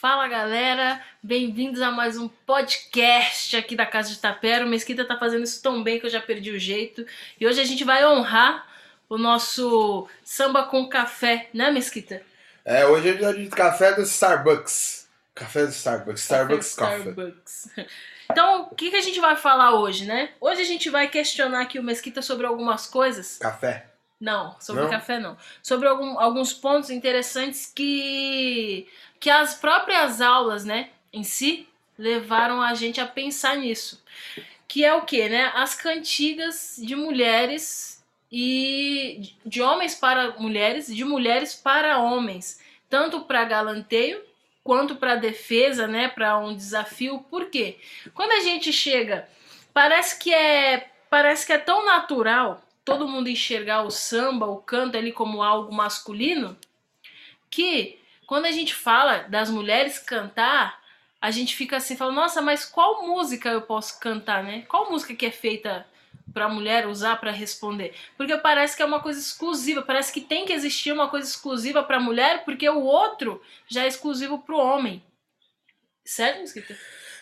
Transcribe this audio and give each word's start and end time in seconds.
Fala 0.00 0.28
galera, 0.28 1.02
bem-vindos 1.22 1.80
a 1.80 1.90
mais 1.90 2.18
um 2.18 2.28
podcast 2.28 3.56
aqui 3.56 3.74
da 3.74 3.86
Casa 3.86 4.10
de 4.10 4.18
Tapera. 4.18 4.66
O 4.66 4.68
Mesquita 4.68 5.06
tá 5.06 5.18
fazendo 5.18 5.44
isso 5.44 5.62
tão 5.62 5.82
bem 5.82 5.98
que 5.98 6.04
eu 6.04 6.10
já 6.10 6.20
perdi 6.20 6.50
o 6.50 6.58
jeito. 6.58 7.06
E 7.40 7.46
hoje 7.46 7.62
a 7.62 7.64
gente 7.64 7.82
vai 7.82 8.04
honrar 8.04 8.66
o 9.08 9.16
nosso 9.16 10.06
samba 10.22 10.64
com 10.64 10.86
café, 10.86 11.48
né, 11.54 11.70
Mesquita? 11.70 12.20
É, 12.62 12.84
hoje 12.84 13.08
é 13.08 13.12
dia 13.14 13.32
de 13.32 13.48
café 13.48 13.94
do 13.94 14.02
Starbucks. 14.02 15.08
Café 15.34 15.64
do 15.64 15.70
Starbucks, 15.72 16.22
Starbucks 16.22 16.74
Café. 16.74 16.96
Starbucks. 16.96 17.70
Então, 18.28 18.68
o 18.72 18.74
que, 18.74 18.90
que 18.90 18.96
a 18.96 19.00
gente 19.00 19.20
vai 19.20 19.36
falar 19.36 19.76
hoje, 19.76 20.04
né? 20.04 20.30
Hoje 20.40 20.60
a 20.60 20.64
gente 20.64 20.90
vai 20.90 21.06
questionar 21.08 21.62
aqui 21.62 21.78
o 21.78 21.82
Mesquita 21.82 22.20
sobre 22.20 22.44
algumas 22.44 22.84
coisas. 22.84 23.38
Café. 23.38 23.86
Não, 24.20 24.56
sobre 24.60 24.82
Não? 24.84 24.90
café 24.90 25.18
não. 25.18 25.36
Sobre 25.62 25.86
algum- 25.88 26.18
alguns 26.18 26.52
pontos 26.52 26.88
interessantes 26.90 27.70
que, 27.74 28.86
que 29.20 29.28
as 29.28 29.54
próprias 29.54 30.20
aulas, 30.20 30.64
né, 30.64 30.90
em 31.12 31.22
si, 31.22 31.68
levaram 31.98 32.60
a 32.62 32.74
gente 32.74 33.00
a 33.00 33.06
pensar 33.06 33.56
nisso. 33.56 34.02
Que 34.68 34.84
é 34.84 34.94
o 34.94 35.02
quê, 35.02 35.28
né? 35.28 35.50
As 35.54 35.74
cantigas 35.74 36.76
de 36.78 36.96
mulheres 36.96 38.02
e 38.32 39.16
de- 39.20 39.36
de 39.46 39.62
homens 39.62 39.94
para 39.94 40.32
mulheres, 40.38 40.86
de 40.94 41.04
mulheres 41.04 41.54
para 41.54 41.98
homens, 41.98 42.60
tanto 42.90 43.20
para 43.20 43.44
galanteio 43.44 44.22
quanto 44.64 44.96
para 44.96 45.14
defesa, 45.14 45.86
né, 45.86 46.08
para 46.08 46.36
um 46.38 46.54
desafio. 46.54 47.20
Por 47.30 47.46
quê? 47.50 47.78
Quando 48.14 48.32
a 48.32 48.40
gente 48.40 48.72
chega, 48.72 49.28
parece 49.72 50.18
que 50.18 50.32
é 50.34 50.90
parece 51.08 51.46
que 51.46 51.52
é 51.52 51.58
tão 51.58 51.84
natural 51.86 52.60
todo 52.86 53.08
mundo 53.08 53.28
enxergar 53.28 53.82
o 53.82 53.90
samba, 53.90 54.46
o 54.46 54.58
canto 54.58 54.96
ali 54.96 55.12
como 55.12 55.42
algo 55.42 55.74
masculino, 55.74 56.56
que 57.50 57.98
quando 58.26 58.46
a 58.46 58.52
gente 58.52 58.72
fala 58.72 59.24
das 59.28 59.50
mulheres 59.50 59.98
cantar, 59.98 60.80
a 61.20 61.32
gente 61.32 61.56
fica 61.56 61.78
assim, 61.78 61.96
fala, 61.96 62.12
nossa, 62.12 62.40
mas 62.40 62.64
qual 62.64 63.04
música 63.04 63.48
eu 63.48 63.60
posso 63.60 63.98
cantar, 63.98 64.44
né? 64.44 64.64
Qual 64.68 64.88
música 64.88 65.16
que 65.16 65.26
é 65.26 65.32
feita 65.32 65.84
pra 66.32 66.48
mulher 66.48 66.86
usar 66.86 67.16
pra 67.16 67.32
responder? 67.32 67.92
Porque 68.16 68.36
parece 68.36 68.76
que 68.76 68.82
é 68.82 68.86
uma 68.86 69.00
coisa 69.00 69.18
exclusiva, 69.18 69.82
parece 69.82 70.12
que 70.12 70.20
tem 70.20 70.46
que 70.46 70.52
existir 70.52 70.92
uma 70.92 71.08
coisa 71.08 71.28
exclusiva 71.28 71.82
pra 71.82 71.98
mulher, 71.98 72.44
porque 72.44 72.68
o 72.68 72.84
outro 72.84 73.42
já 73.66 73.82
é 73.82 73.88
exclusivo 73.88 74.38
pro 74.38 74.58
homem. 74.58 75.02
Certo, 76.04 76.40
Mosquita? 76.40 76.78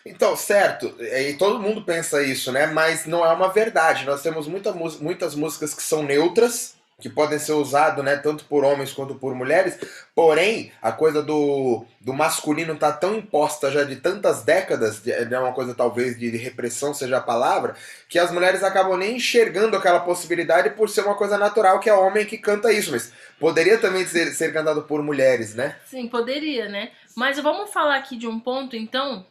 Então, 0.07 0.37
certo, 0.37 0.95
e 1.01 1.33
todo 1.35 1.61
mundo 1.61 1.83
pensa 1.83 2.23
isso, 2.23 2.53
né? 2.53 2.67
Mas 2.67 3.07
não 3.07 3.25
é 3.25 3.33
uma 3.33 3.49
verdade. 3.49 4.05
Nós 4.05 4.23
temos 4.23 4.47
muita 4.47 4.73
muitas 4.73 5.35
músicas 5.35 5.73
que 5.73 5.83
são 5.83 6.03
neutras, 6.03 6.75
que 7.01 7.09
podem 7.09 7.39
ser 7.39 7.53
usadas, 7.53 8.05
né, 8.05 8.17
tanto 8.17 8.45
por 8.45 8.65
homens 8.65 8.93
quanto 8.93 9.15
por 9.15 9.35
mulheres. 9.35 9.79
Porém, 10.15 10.73
a 10.81 10.93
coisa 10.93 11.23
do, 11.23 11.85
do 12.01 12.13
masculino 12.13 12.77
tá 12.77 12.93
tão 12.93 13.17
imposta 13.17 13.71
já 13.71 13.83
de 13.83 13.97
tantas 13.97 14.43
décadas, 14.43 15.03
é 15.07 15.39
uma 15.39 15.53
coisa 15.53 15.75
talvez 15.75 16.19
de 16.19 16.31
repressão 16.37 16.95
seja 16.95 17.19
a 17.19 17.21
palavra, 17.23 17.75
que 18.09 18.19
as 18.19 18.31
mulheres 18.31 18.63
acabam 18.63 18.97
nem 18.97 19.17
enxergando 19.17 19.77
aquela 19.77 20.01
possibilidade 20.01 20.71
por 20.71 20.89
ser 20.89 21.03
uma 21.03 21.17
coisa 21.17 21.37
natural 21.37 21.81
que 21.81 21.91
é 21.91 21.95
homem 21.95 22.25
que 22.25 22.39
canta 22.39 22.73
isso. 22.73 22.93
Mas 22.93 23.13
poderia 23.41 23.79
também 23.79 24.07
ser, 24.07 24.33
ser 24.33 24.53
cantado 24.53 24.83
por 24.83 25.03
mulheres, 25.03 25.55
né? 25.55 25.77
Sim, 25.87 26.09
poderia, 26.09 26.69
né? 26.69 26.93
Mas 27.17 27.39
vamos 27.39 27.71
falar 27.71 27.97
aqui 27.97 28.17
de 28.17 28.27
um 28.27 28.39
ponto, 28.39 28.77
então, 28.77 29.27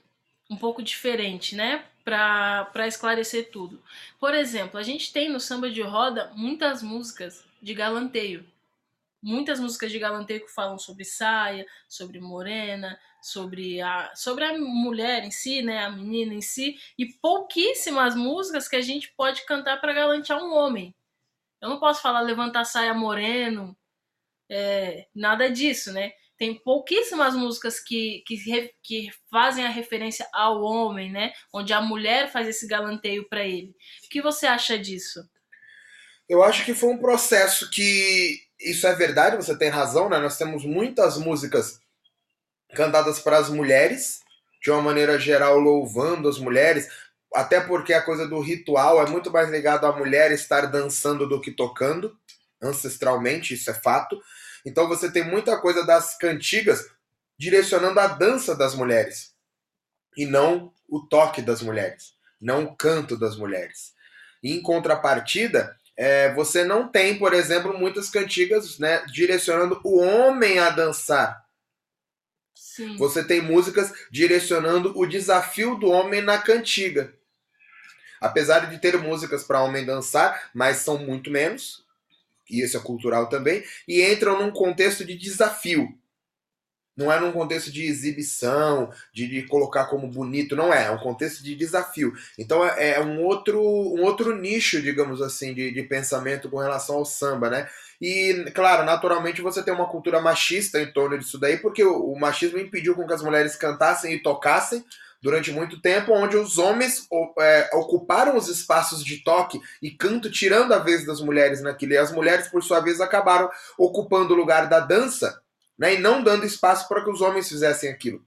um 0.54 0.58
pouco 0.58 0.84
diferente, 0.84 1.56
né? 1.56 1.86
Pra 2.04 2.88
esclarecer 2.88 3.50
tudo. 3.52 3.82
Por 4.20 4.34
exemplo, 4.34 4.80
a 4.80 4.84
gente 4.84 5.12
tem 5.12 5.30
no 5.30 5.40
samba 5.40 5.70
de 5.70 5.82
roda 5.82 6.32
muitas 6.36 6.84
músicas 6.84 7.44
de 7.62 7.74
galanteio. 7.74 8.46
Muitas 9.22 9.60
músicas 9.60 9.92
de 9.92 10.00
galanteio 10.00 10.46
que 10.46 10.52
falam 10.52 10.78
sobre 10.78 11.06
saia, 11.06 11.66
sobre 11.88 12.20
morena, 12.20 13.00
sobre 13.22 13.82
a, 13.82 14.14
sobre 14.16 14.44
a 14.44 14.58
mulher 14.58 15.24
em 15.24 15.32
si, 15.32 15.62
né? 15.62 15.86
A 15.86 15.90
menina 15.90 16.34
em 16.34 16.42
si. 16.42 16.78
E 16.98 17.06
pouquíssimas 17.06 18.16
músicas 18.16 18.68
que 18.68 18.76
a 18.76 18.82
gente 18.82 19.12
pode 19.14 19.46
cantar 19.46 19.80
para 19.80 19.94
galantear 19.94 20.44
um 20.44 20.54
homem. 20.54 20.94
Eu 21.62 21.70
não 21.70 21.80
posso 21.80 22.02
falar 22.02 22.20
levantar 22.20 22.66
saia 22.66 22.94
moreno, 22.94 23.76
é, 24.50 25.08
nada 25.16 25.50
disso, 25.50 25.94
né? 25.94 26.12
Tem 26.38 26.56
pouquíssimas 26.62 27.36
músicas 27.36 27.80
que, 27.80 28.24
que, 28.26 28.72
que 28.82 29.10
fazem 29.30 29.66
a 29.66 29.70
referência 29.70 30.28
ao 30.34 30.62
homem, 30.62 31.12
né? 31.12 31.32
Onde 31.54 31.74
a 31.74 31.82
mulher 31.82 32.32
faz 32.32 32.48
esse 32.48 32.68
galanteio 32.68 33.28
para 33.30 33.44
ele. 33.46 33.76
O 34.06 34.10
que 34.10 34.22
você 34.22 34.46
acha 34.46 34.78
disso? 34.78 35.24
Eu 36.28 36.44
acho 36.44 36.66
que 36.66 36.74
foi 36.74 36.90
um 36.90 36.98
processo 36.98 37.70
que. 37.70 38.42
Isso 38.60 38.88
é 38.88 38.96
verdade, 38.96 39.36
você 39.36 39.58
tem 39.58 39.70
razão, 39.70 40.10
né? 40.10 40.18
Nós 40.20 40.38
temos 40.38 40.66
muitas 40.66 41.18
músicas 41.18 41.80
cantadas 42.74 43.20
para 43.20 43.38
as 43.38 43.50
mulheres, 43.50 44.22
de 44.62 44.72
uma 44.72 44.82
maneira 44.82 45.20
geral, 45.20 45.60
louvando 45.60 46.30
as 46.30 46.40
mulheres, 46.40 46.88
até 47.34 47.60
porque 47.60 47.94
a 47.94 48.02
coisa 48.02 48.28
do 48.28 48.40
ritual 48.40 49.02
é 49.02 49.10
muito 49.10 49.32
mais 49.32 49.50
ligado 49.50 49.86
à 49.86 49.92
mulher 49.92 50.32
estar 50.32 50.68
dançando 50.68 51.28
do 51.28 51.42
que 51.42 51.52
tocando, 51.52 52.18
ancestralmente, 52.62 53.54
isso 53.54 53.70
é 53.70 53.74
fato. 53.74 54.22
Então 54.66 54.88
você 54.88 55.12
tem 55.12 55.24
muita 55.24 55.60
coisa 55.60 55.86
das 55.86 56.18
cantigas 56.18 56.90
direcionando 57.38 58.00
a 58.00 58.08
dança 58.08 58.56
das 58.56 58.76
mulheres, 58.76 59.34
e 60.16 60.26
não 60.26 60.74
o 60.88 61.02
toque 61.02 61.42
das 61.42 61.62
mulheres, 61.62 62.14
não 62.40 62.66
o 62.66 62.76
canto 62.76 63.18
das 63.18 63.36
mulheres. 63.36 63.94
Em 64.44 64.62
contrapartida, 64.62 65.76
é, 65.96 66.34
você 66.34 66.64
não 66.64 66.88
tem, 66.88 67.18
por 67.18 67.34
exemplo, 67.34 67.78
muitas 67.78 68.10
cantigas 68.10 68.80
né, 68.80 69.06
direcionando 69.08 69.80
o 69.84 70.00
homem 70.00 70.60
a 70.60 70.70
dançar. 70.70 71.44
Sim. 72.54 72.98
Você 72.98 73.24
tem 73.24 73.42
músicas 73.42 73.94
direcionando 74.12 74.98
o 74.98 75.06
desafio 75.06 75.76
do 75.76 75.90
homem 75.90 76.22
na 76.22 76.38
cantiga. 76.40 77.14
Apesar 78.20 78.70
de 78.70 78.80
ter 78.80 78.98
músicas 78.98 79.44
para 79.44 79.62
homem 79.62 79.86
dançar, 79.86 80.50
mas 80.54 80.78
são 80.78 80.98
muito 80.98 81.30
menos, 81.30 81.83
e 82.50 82.62
isso 82.62 82.78
é 82.78 82.80
cultural 82.80 83.30
também, 83.30 83.64
e 83.88 84.04
entram 84.04 84.40
num 84.40 84.52
contexto 84.52 85.06
de 85.06 85.16
desafio. 85.16 85.88
Não 86.96 87.12
é 87.12 87.20
num 87.20 87.32
contexto 87.32 87.72
de 87.72 87.84
exibição, 87.86 88.92
de, 89.12 89.28
de 89.28 89.48
colocar 89.48 89.86
como 89.86 90.08
bonito, 90.08 90.56
não 90.56 90.72
é. 90.72 90.86
É 90.86 90.92
um 90.92 91.00
contexto 91.00 91.44
de 91.44 91.56
desafio. 91.56 92.14
Então 92.38 92.64
é, 92.64 92.92
é 92.92 93.02
um, 93.02 93.24
outro, 93.24 93.60
um 93.60 94.04
outro 94.04 94.38
nicho, 94.38 94.80
digamos 94.80 95.20
assim, 95.20 95.56
de, 95.56 95.72
de 95.72 95.84
pensamento 95.84 96.50
com 96.50 96.58
relação 96.58 96.98
ao 96.98 97.06
samba, 97.06 97.50
né? 97.50 97.68
E, 98.00 98.46
claro, 98.54 98.86
naturalmente 98.86 99.42
você 99.42 99.64
tem 99.64 99.74
uma 99.74 99.90
cultura 99.90 100.22
machista 100.22 100.80
em 100.80 100.92
torno 100.92 101.18
disso 101.18 101.40
daí, 101.40 101.58
porque 101.58 101.84
o, 101.84 102.12
o 102.12 102.20
machismo 102.20 102.60
impediu 102.60 102.94
com 102.94 103.08
que 103.08 103.14
as 103.14 103.24
mulheres 103.24 103.56
cantassem 103.56 104.14
e 104.14 104.22
tocassem 104.22 104.86
durante 105.24 105.54
muito 105.54 105.80
tempo, 105.80 106.12
onde 106.12 106.36
os 106.36 106.58
homens 106.58 107.08
é, 107.40 107.70
ocuparam 107.72 108.36
os 108.36 108.50
espaços 108.50 109.02
de 109.02 109.24
toque 109.24 109.58
e 109.82 109.90
canto, 109.90 110.30
tirando 110.30 110.74
a 110.74 110.80
vez 110.80 111.06
das 111.06 111.22
mulheres 111.22 111.62
naquilo. 111.62 111.94
E 111.94 111.98
as 111.98 112.12
mulheres, 112.12 112.50
por 112.50 112.62
sua 112.62 112.82
vez, 112.82 113.00
acabaram 113.00 113.50
ocupando 113.78 114.34
o 114.34 114.38
lugar 114.38 114.68
da 114.68 114.82
dança 114.82 115.42
né, 115.78 115.94
e 115.94 115.98
não 115.98 116.22
dando 116.22 116.46
espaço 116.46 116.90
para 116.90 117.02
que 117.02 117.10
os 117.10 117.22
homens 117.22 117.48
fizessem 117.48 117.90
aquilo. 117.90 118.22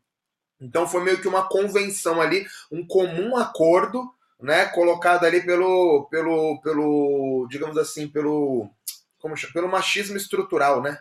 Então 0.59 0.89
foi 0.89 1.05
meio 1.05 1.21
que 1.21 1.29
uma 1.29 1.47
convenção 1.47 2.19
ali, 2.19 2.47
um 2.73 2.87
comum 2.87 3.37
acordo, 3.37 4.11
né, 4.41 4.65
colocado 4.65 5.25
ali 5.25 5.45
pelo, 5.45 6.09
pelo, 6.11 6.59
pelo, 6.63 7.47
digamos 7.51 7.77
assim, 7.77 8.09
pelo, 8.09 8.71
como 9.19 9.37
chama? 9.37 9.53
pelo 9.53 9.69
machismo 9.69 10.17
estrutural, 10.17 10.81
né? 10.81 10.99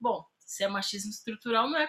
Bom, 0.00 0.24
se 0.38 0.64
é 0.64 0.68
machismo 0.68 1.10
estrutural, 1.10 1.68
não 1.68 1.78
é 1.78 1.86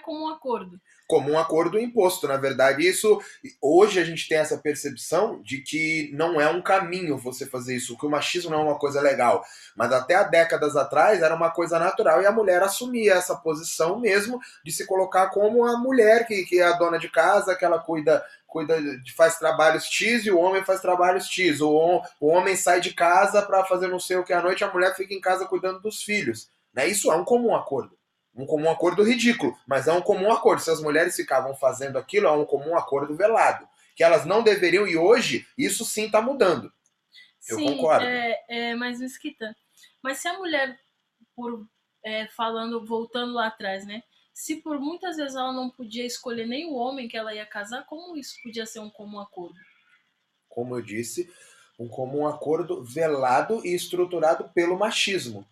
como 1.12 1.30
um 1.30 1.38
acordo. 1.38 1.78
Imposto, 1.78 2.26
na 2.26 2.38
verdade. 2.38 2.88
Isso 2.88 3.22
hoje 3.62 4.00
a 4.00 4.04
gente 4.06 4.30
tem 4.30 4.38
essa 4.38 4.58
percepção 4.58 5.42
de 5.42 5.58
que 5.58 6.10
não 6.14 6.40
é 6.40 6.48
um 6.48 6.62
caminho 6.62 7.18
você 7.18 7.46
fazer 7.46 7.76
isso, 7.76 7.98
que 7.98 8.06
o 8.06 8.10
machismo 8.10 8.50
não 8.50 8.62
é 8.62 8.64
uma 8.64 8.80
coisa 8.80 9.02
legal. 9.02 9.44
Mas 9.76 9.92
até 9.92 10.16
há 10.16 10.24
décadas 10.24 10.78
atrás 10.78 11.22
era 11.22 11.36
uma 11.36 11.50
coisa 11.50 11.78
natural 11.78 12.22
e 12.22 12.26
a 12.26 12.32
mulher 12.32 12.64
assumia 12.64 13.16
essa 13.16 13.36
posição 13.36 14.00
mesmo 14.00 14.40
de 14.64 14.72
se 14.72 14.88
colocar 14.88 15.28
como 15.32 15.66
a 15.66 15.78
mulher 15.78 16.26
que, 16.26 16.46
que 16.46 16.62
é 16.62 16.64
a 16.64 16.78
dona 16.78 16.98
de 16.98 17.10
casa, 17.10 17.56
que 17.56 17.66
ela 17.66 17.80
cuida, 17.80 18.24
cuida 18.48 18.78
faz 19.18 19.38
trabalhos 19.38 19.84
X 19.84 20.26
e 20.26 20.32
o 20.32 20.40
homem 20.40 20.64
faz 20.64 20.80
trabalhos 20.80 21.28
X. 21.28 21.60
O, 21.60 22.02
o 22.22 22.28
homem 22.28 22.56
sai 22.56 22.80
de 22.80 22.94
casa 22.94 23.42
para 23.42 23.66
fazer 23.66 23.90
não 23.90 24.00
sei 24.00 24.16
o 24.16 24.24
que 24.24 24.32
à 24.32 24.42
noite, 24.42 24.64
a 24.64 24.72
mulher 24.72 24.96
fica 24.96 25.14
em 25.14 25.20
casa 25.20 25.46
cuidando 25.46 25.82
dos 25.82 26.04
filhos. 26.04 26.50
Né? 26.74 26.88
Isso 26.88 27.12
é 27.12 27.16
um 27.18 27.26
comum 27.26 27.54
acordo. 27.54 28.00
Um 28.34 28.46
comum 28.46 28.70
acordo 28.70 29.04
ridículo, 29.04 29.58
mas 29.68 29.88
é 29.88 29.94
um 29.94 30.02
comum 30.02 30.32
acordo. 30.32 30.62
Se 30.62 30.70
as 30.70 30.82
mulheres 30.82 31.16
ficavam 31.16 31.54
fazendo 31.56 31.98
aquilo, 31.98 32.28
é 32.28 32.32
um 32.32 32.46
comum 32.46 32.78
acordo 32.78 33.16
velado. 33.16 33.68
Que 33.96 34.04
elas 34.04 34.26
não 34.26 34.42
deveriam, 34.42 34.88
e 34.88 34.98
hoje 34.98 35.46
isso 35.58 35.84
sim 35.84 36.06
está 36.06 36.22
mudando. 36.22 36.72
Eu 37.50 37.58
Sim, 37.58 37.66
concordo. 37.66 38.06
É, 38.06 38.40
é 38.48 38.76
mais 38.76 39.00
mesquita. 39.00 39.56
Mas 40.02 40.20
se 40.20 40.28
a 40.28 40.38
mulher, 40.38 40.80
por 41.36 41.68
é, 42.04 42.28
falando, 42.28 42.86
voltando 42.86 43.34
lá 43.34 43.48
atrás, 43.48 43.86
né? 43.86 44.04
Se 44.34 44.58
por 44.58 44.80
muitas 44.80 45.18
vezes 45.18 45.36
ela 45.36 45.52
não 45.52 45.70
podia 45.70 46.06
escolher 46.06 46.48
nem 46.48 46.66
o 46.68 46.76
homem 46.76 47.08
que 47.08 47.18
ela 47.18 47.34
ia 47.34 47.46
casar, 47.46 47.86
como 47.86 48.16
isso 48.16 48.36
podia 48.42 48.66
ser 48.66 48.80
um 48.80 48.90
comum 48.90 49.20
acordo? 49.20 49.56
Como 50.48 50.76
eu 50.76 50.82
disse, 50.82 51.32
um 51.78 51.88
comum 51.88 52.26
acordo 52.28 52.84
velado 52.84 53.66
e 53.66 53.74
estruturado 53.74 54.50
pelo 54.50 54.78
machismo. 54.78 55.46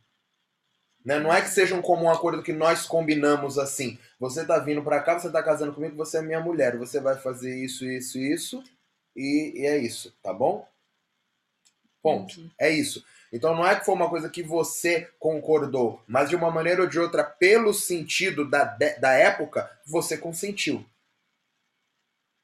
Né? 1.10 1.18
Não 1.18 1.34
é 1.34 1.42
que 1.42 1.50
seja 1.50 1.74
um 1.74 1.82
comum 1.82 2.08
acordo 2.08 2.44
que 2.44 2.54
nós 2.54 2.86
combinamos 2.86 3.58
assim. 3.58 3.98
Você 4.20 4.46
tá 4.46 4.60
vindo 4.60 4.84
para 4.84 5.02
cá, 5.02 5.18
você 5.18 5.28
tá 5.32 5.42
casando 5.42 5.74
comigo, 5.74 5.96
você 5.96 6.20
é 6.20 6.22
minha 6.22 6.40
mulher. 6.40 6.78
Você 6.78 7.00
vai 7.00 7.16
fazer 7.18 7.58
isso, 7.58 7.84
isso, 7.84 8.20
isso. 8.20 8.64
E, 9.16 9.54
e 9.56 9.66
é 9.66 9.76
isso, 9.76 10.14
tá 10.22 10.32
bom? 10.32 10.68
Ponto. 12.04 12.52
É 12.60 12.70
isso. 12.70 13.04
Então 13.34 13.56
não 13.56 13.66
é 13.66 13.76
que 13.76 13.86
foi 13.86 13.96
uma 13.96 14.08
coisa 14.08 14.30
que 14.30 14.44
você 14.44 15.10
concordou, 15.18 16.00
mas 16.08 16.30
de 16.30 16.36
uma 16.36 16.52
maneira 16.52 16.84
ou 16.84 16.88
de 16.88 17.00
outra, 17.00 17.24
pelo 17.24 17.74
sentido 17.74 18.48
da, 18.48 18.66
da 19.00 19.12
época, 19.12 19.68
você 19.88 20.16
consentiu. 20.16 20.86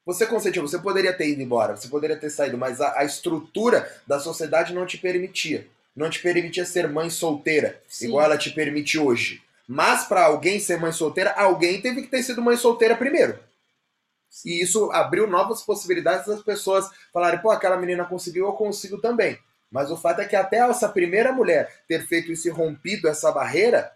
Você 0.08 0.26
consentiu, 0.26 0.64
você 0.64 0.80
poderia 0.80 1.14
ter 1.14 1.30
ido 1.30 1.42
embora, 1.44 1.78
você 1.78 1.88
poderia 1.88 2.18
ter 2.18 2.32
saído, 2.32 2.58
mas 2.58 2.82
a, 2.82 2.98
a 2.98 3.04
estrutura 3.04 3.88
da 4.08 4.20
sociedade 4.20 4.74
não 4.74 4.88
te 4.88 4.98
permitia. 4.98 5.68
Não 5.96 6.10
te 6.10 6.22
permitia 6.22 6.66
ser 6.66 6.90
mãe 6.90 7.10
solteira, 7.10 7.82
Sim. 7.88 8.08
igual 8.08 8.26
ela 8.26 8.38
te 8.38 8.52
permite 8.52 9.00
hoje. 9.00 9.42
Mas 9.68 10.06
para 10.06 10.26
alguém 10.26 10.60
ser 10.60 10.80
mãe 10.80 10.92
solteira, 10.92 11.32
alguém 11.32 11.82
teve 11.82 12.02
que 12.02 12.08
ter 12.08 12.22
sido 12.22 12.42
mãe 12.42 12.58
solteira 12.58 12.96
primeiro. 12.96 13.40
E 14.44 14.62
isso 14.62 14.92
abriu 14.92 15.26
novas 15.26 15.62
possibilidades 15.62 16.28
das 16.28 16.44
pessoas 16.44 16.90
falarem, 17.14 17.40
pô, 17.40 17.50
aquela 17.50 17.78
menina 17.78 18.04
conseguiu, 18.04 18.46
eu 18.46 18.54
consigo 18.54 18.98
também. 18.98 19.40
Mas 19.72 19.90
o 19.90 19.98
fato 19.98 20.22
é 20.22 20.26
que 20.26 20.36
até 20.36 20.58
essa 20.58 20.90
primeira 20.90 21.32
mulher 21.32 21.84
ter 21.88 22.06
feito 22.06 22.32
isso 22.32 22.48
e 22.48 22.52
rompido 22.52 23.08
essa 23.08 23.32
barreira, 23.32 23.92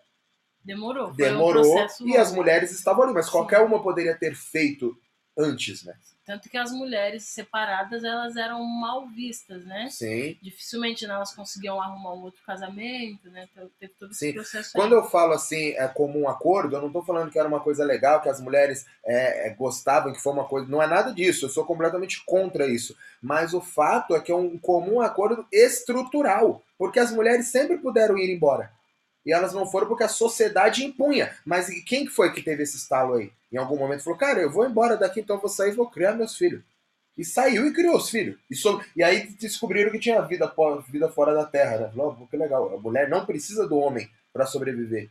Demorou. 0.63 1.09
Um 1.09 1.13
demorou 1.13 1.63
processo 1.63 2.07
e 2.07 2.17
as 2.17 2.31
mulheres 2.31 2.71
estavam 2.71 3.03
ali. 3.03 3.13
Mas 3.13 3.25
Sim. 3.25 3.31
qualquer 3.31 3.59
uma 3.59 3.81
poderia 3.81 4.15
ter 4.15 4.35
feito 4.35 4.95
antes, 5.37 5.83
né? 5.83 5.95
Tanto 6.29 6.47
que 6.47 6.59
as 6.59 6.71
mulheres 6.71 7.23
separadas, 7.23 8.03
elas 8.03 8.35
eram 8.35 8.63
mal 8.63 9.07
vistas, 9.07 9.65
né? 9.65 9.87
Sim. 9.89 10.37
Dificilmente 10.39 11.07
né, 11.07 11.15
elas 11.15 11.33
conseguiam 11.33 11.81
arrumar 11.81 12.13
um 12.13 12.21
outro 12.21 12.39
casamento, 12.45 13.31
né? 13.31 13.47
Então, 13.51 13.67
teve 13.79 13.93
todo 13.97 14.11
esse 14.11 14.27
Sim. 14.27 14.33
processo 14.33 14.73
Quando 14.73 14.93
aí. 14.93 14.99
eu 14.99 15.09
falo 15.09 15.33
assim, 15.33 15.69
é 15.69 15.87
comum 15.87 16.29
acordo, 16.29 16.75
eu 16.75 16.81
não 16.81 16.89
estou 16.89 17.03
falando 17.03 17.31
que 17.31 17.39
era 17.39 17.47
uma 17.47 17.61
coisa 17.61 17.83
legal, 17.83 18.21
que 18.21 18.29
as 18.29 18.39
mulheres 18.39 18.85
é, 19.03 19.47
é, 19.47 19.49
gostavam, 19.55 20.13
que 20.13 20.21
foi 20.21 20.31
uma 20.31 20.45
coisa. 20.45 20.67
Não 20.67 20.83
é 20.83 20.85
nada 20.85 21.11
disso, 21.11 21.47
eu 21.47 21.49
sou 21.49 21.65
completamente 21.65 22.23
contra 22.23 22.67
isso. 22.67 22.95
Mas 23.19 23.55
o 23.55 23.59
fato 23.59 24.15
é 24.15 24.21
que 24.21 24.31
é 24.31 24.35
um 24.35 24.55
comum 24.55 25.01
acordo 25.01 25.47
estrutural, 25.51 26.61
porque 26.77 26.99
as 26.99 27.09
mulheres 27.11 27.47
sempre 27.47 27.79
puderam 27.79 28.15
ir 28.19 28.31
embora. 28.31 28.71
E 29.25 29.33
elas 29.33 29.53
não 29.53 29.65
foram 29.65 29.87
porque 29.87 30.03
a 30.03 30.09
sociedade 30.09 30.83
impunha. 30.83 31.35
Mas 31.45 31.67
quem 31.83 32.05
que 32.05 32.11
foi 32.11 32.31
que 32.31 32.41
teve 32.41 32.63
esse 32.63 32.77
estalo 32.77 33.15
aí? 33.15 33.31
Em 33.51 33.57
algum 33.57 33.77
momento 33.77 34.03
falou, 34.03 34.17
cara, 34.19 34.39
eu 34.39 34.51
vou 34.51 34.65
embora 34.65 34.95
daqui, 34.97 35.19
então 35.21 35.35
eu 35.35 35.41
vou 35.41 35.49
sair 35.49 35.71
e 35.71 35.75
vou 35.75 35.89
criar 35.89 36.13
meus 36.13 36.35
filhos. 36.37 36.63
E 37.17 37.25
saiu 37.25 37.67
e 37.67 37.73
criou 37.73 37.97
os 37.97 38.09
filhos. 38.09 38.39
E, 38.49 38.55
so- 38.55 38.81
e 38.95 39.03
aí 39.03 39.27
descobriram 39.31 39.91
que 39.91 39.99
tinha 39.99 40.21
vida, 40.21 40.51
vida 40.87 41.09
fora 41.09 41.33
da 41.33 41.45
terra, 41.45 41.77
né? 41.77 41.89
Falou, 41.89 42.17
"Oh, 42.21 42.27
que 42.27 42.37
legal, 42.37 42.73
a 42.73 42.79
mulher 42.79 43.09
não 43.09 43.25
precisa 43.25 43.67
do 43.67 43.77
homem 43.77 44.09
para 44.31 44.45
sobreviver. 44.45 45.09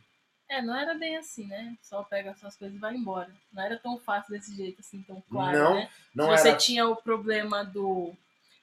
É, 0.49 0.59
não 0.63 0.75
era 0.75 0.95
bem 0.95 1.15
assim, 1.17 1.45
né? 1.45 1.75
Só 1.83 2.01
pega 2.01 2.33
suas 2.33 2.55
coisas 2.57 2.75
e 2.75 2.79
vai 2.79 2.95
embora. 2.95 3.29
Não 3.53 3.61
era 3.63 3.77
tão 3.77 3.99
fácil 3.99 4.31
desse 4.31 4.55
jeito, 4.55 4.79
assim, 4.79 5.03
tão 5.03 5.21
claro, 5.29 5.55
Não, 5.55 5.75
né? 5.75 5.89
Não 6.15 6.27
você 6.27 6.49
era. 6.49 6.57
tinha 6.57 6.87
o 6.87 6.95
problema 6.95 7.63
do 7.63 8.11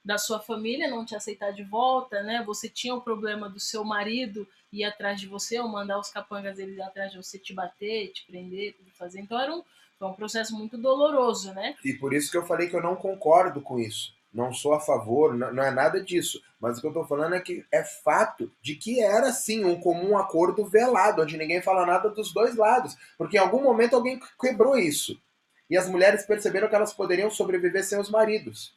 da 0.06 0.18
sua 0.18 0.38
família 0.38 0.88
não 0.88 1.04
te 1.04 1.16
aceitar 1.16 1.50
de 1.50 1.64
volta, 1.64 2.22
né? 2.22 2.40
Você 2.46 2.68
tinha 2.68 2.94
o 2.94 3.00
problema 3.00 3.50
do 3.50 3.58
seu 3.58 3.82
marido 3.82 4.46
ir 4.72 4.84
atrás 4.84 5.20
de 5.20 5.26
você 5.26 5.58
ou 5.58 5.68
mandar 5.68 5.98
os 5.98 6.10
capangas 6.10 6.56
dele 6.56 6.80
atrás 6.80 7.10
de 7.10 7.16
você 7.16 7.40
te 7.40 7.52
bater, 7.52 8.12
te 8.12 8.24
prender, 8.24 8.76
tudo 8.76 8.88
fazer. 8.92 9.18
Então 9.18 9.38
era 9.38 9.52
um, 9.52 9.64
foi 9.98 10.06
um 10.06 10.14
processo 10.14 10.56
muito 10.56 10.78
doloroso, 10.78 11.52
né? 11.54 11.74
E 11.84 11.92
por 11.92 12.14
isso 12.14 12.30
que 12.30 12.36
eu 12.36 12.46
falei 12.46 12.68
que 12.68 12.76
eu 12.76 12.82
não 12.82 12.94
concordo 12.94 13.60
com 13.60 13.80
isso. 13.80 14.14
Não 14.32 14.52
sou 14.52 14.74
a 14.74 14.80
favor, 14.80 15.34
não, 15.34 15.52
não 15.52 15.62
é 15.64 15.72
nada 15.72 16.00
disso. 16.00 16.40
Mas 16.60 16.78
o 16.78 16.80
que 16.80 16.86
eu 16.86 16.92
tô 16.92 17.04
falando 17.04 17.34
é 17.34 17.40
que 17.40 17.66
é 17.72 17.82
fato 17.82 18.52
de 18.62 18.76
que 18.76 19.02
era 19.02 19.32
sim 19.32 19.64
um 19.64 19.80
comum 19.80 20.16
acordo 20.16 20.64
velado, 20.66 21.22
onde 21.22 21.36
ninguém 21.36 21.60
fala 21.60 21.84
nada 21.84 22.10
dos 22.10 22.32
dois 22.32 22.54
lados. 22.54 22.96
Porque 23.18 23.38
em 23.38 23.40
algum 23.40 23.60
momento 23.60 23.96
alguém 23.96 24.20
quebrou 24.40 24.78
isso. 24.78 25.20
E 25.68 25.76
as 25.76 25.88
mulheres 25.88 26.24
perceberam 26.24 26.68
que 26.68 26.76
elas 26.76 26.92
poderiam 26.92 27.28
sobreviver 27.28 27.82
sem 27.84 27.98
os 27.98 28.08
maridos. 28.08 28.72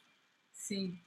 Sim. 0.52 0.98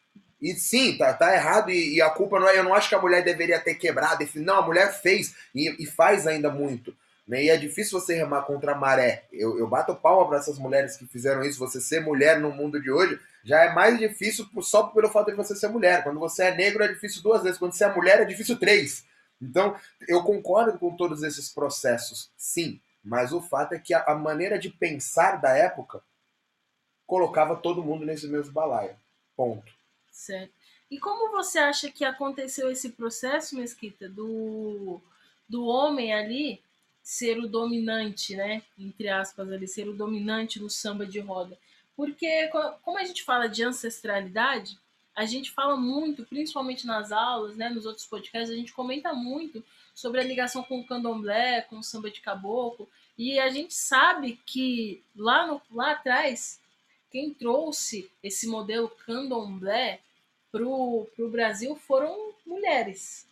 E 0.42 0.54
sim, 0.56 0.98
tá, 0.98 1.14
tá 1.14 1.32
errado, 1.32 1.70
e, 1.70 1.94
e 1.94 2.02
a 2.02 2.10
culpa 2.10 2.40
não 2.40 2.48
é. 2.48 2.58
Eu 2.58 2.64
não 2.64 2.74
acho 2.74 2.88
que 2.88 2.96
a 2.96 3.00
mulher 3.00 3.22
deveria 3.22 3.60
ter 3.60 3.76
quebrado. 3.76 4.28
Não, 4.34 4.56
a 4.56 4.66
mulher 4.66 4.92
fez 4.92 5.36
e, 5.54 5.80
e 5.80 5.86
faz 5.86 6.26
ainda 6.26 6.50
muito. 6.50 6.92
Né? 7.26 7.44
E 7.44 7.48
é 7.48 7.56
difícil 7.56 8.00
você 8.00 8.16
remar 8.16 8.42
contra 8.42 8.72
a 8.72 8.74
maré. 8.74 9.24
Eu, 9.32 9.56
eu 9.56 9.68
bato 9.68 9.94
palma 9.94 10.26
para 10.26 10.38
essas 10.38 10.58
mulheres 10.58 10.96
que 10.96 11.06
fizeram 11.06 11.44
isso. 11.44 11.60
Você 11.60 11.80
ser 11.80 12.00
mulher 12.00 12.40
no 12.40 12.50
mundo 12.50 12.82
de 12.82 12.90
hoje 12.90 13.20
já 13.44 13.62
é 13.62 13.72
mais 13.72 13.96
difícil 13.96 14.44
só 14.60 14.88
pelo 14.88 15.08
fato 15.08 15.30
de 15.30 15.36
você 15.36 15.54
ser 15.54 15.68
mulher. 15.68 16.02
Quando 16.02 16.18
você 16.18 16.44
é 16.44 16.54
negro 16.56 16.82
é 16.82 16.88
difícil 16.88 17.22
duas 17.22 17.44
vezes. 17.44 17.56
Quando 17.56 17.72
você 17.72 17.84
é 17.84 17.94
mulher 17.94 18.20
é 18.20 18.24
difícil 18.24 18.58
três. 18.58 19.04
Então, 19.40 19.76
eu 20.08 20.24
concordo 20.24 20.76
com 20.78 20.96
todos 20.96 21.22
esses 21.22 21.48
processos, 21.48 22.30
sim. 22.36 22.80
Mas 23.02 23.32
o 23.32 23.40
fato 23.40 23.74
é 23.74 23.78
que 23.78 23.92
a, 23.92 24.04
a 24.06 24.14
maneira 24.14 24.58
de 24.58 24.70
pensar 24.70 25.40
da 25.40 25.50
época 25.56 26.00
colocava 27.06 27.56
todo 27.56 27.82
mundo 27.82 28.04
nesse 28.04 28.28
mesmo 28.28 28.52
balaio. 28.52 28.96
Ponto. 29.36 29.81
Certo. 30.12 30.52
E 30.90 30.98
como 30.98 31.30
você 31.30 31.58
acha 31.58 31.90
que 31.90 32.04
aconteceu 32.04 32.70
esse 32.70 32.90
processo, 32.90 33.56
Mesquita, 33.56 34.08
do, 34.08 35.00
do 35.48 35.64
homem 35.66 36.12
ali 36.12 36.60
ser 37.02 37.38
o 37.38 37.48
dominante, 37.48 38.36
né? 38.36 38.62
Entre 38.78 39.08
aspas, 39.08 39.50
ali, 39.50 39.66
ser 39.66 39.88
o 39.88 39.94
dominante 39.94 40.60
no 40.60 40.68
samba 40.70 41.06
de 41.06 41.18
roda? 41.18 41.58
Porque, 41.96 42.48
co- 42.48 42.72
como 42.82 42.98
a 42.98 43.04
gente 43.04 43.22
fala 43.24 43.48
de 43.48 43.64
ancestralidade, 43.64 44.78
a 45.14 45.24
gente 45.24 45.50
fala 45.50 45.76
muito, 45.76 46.24
principalmente 46.26 46.86
nas 46.86 47.10
aulas, 47.10 47.56
né? 47.56 47.70
Nos 47.70 47.86
outros 47.86 48.06
podcasts, 48.06 48.50
a 48.50 48.56
gente 48.56 48.72
comenta 48.72 49.12
muito 49.14 49.64
sobre 49.94 50.20
a 50.20 50.24
ligação 50.24 50.62
com 50.62 50.80
o 50.80 50.86
candomblé, 50.86 51.62
com 51.62 51.78
o 51.78 51.82
samba 51.82 52.10
de 52.10 52.20
caboclo. 52.20 52.88
E 53.16 53.38
a 53.38 53.48
gente 53.48 53.74
sabe 53.74 54.38
que 54.46 55.02
lá, 55.16 55.46
no, 55.46 55.60
lá 55.70 55.92
atrás, 55.92 56.60
quem 57.12 57.32
trouxe 57.34 58.10
esse 58.22 58.46
modelo 58.48 58.88
candomblé 58.88 60.00
para 60.50 60.64
o 60.64 61.06
Brasil 61.30 61.76
foram 61.76 62.34
mulheres. 62.46 63.26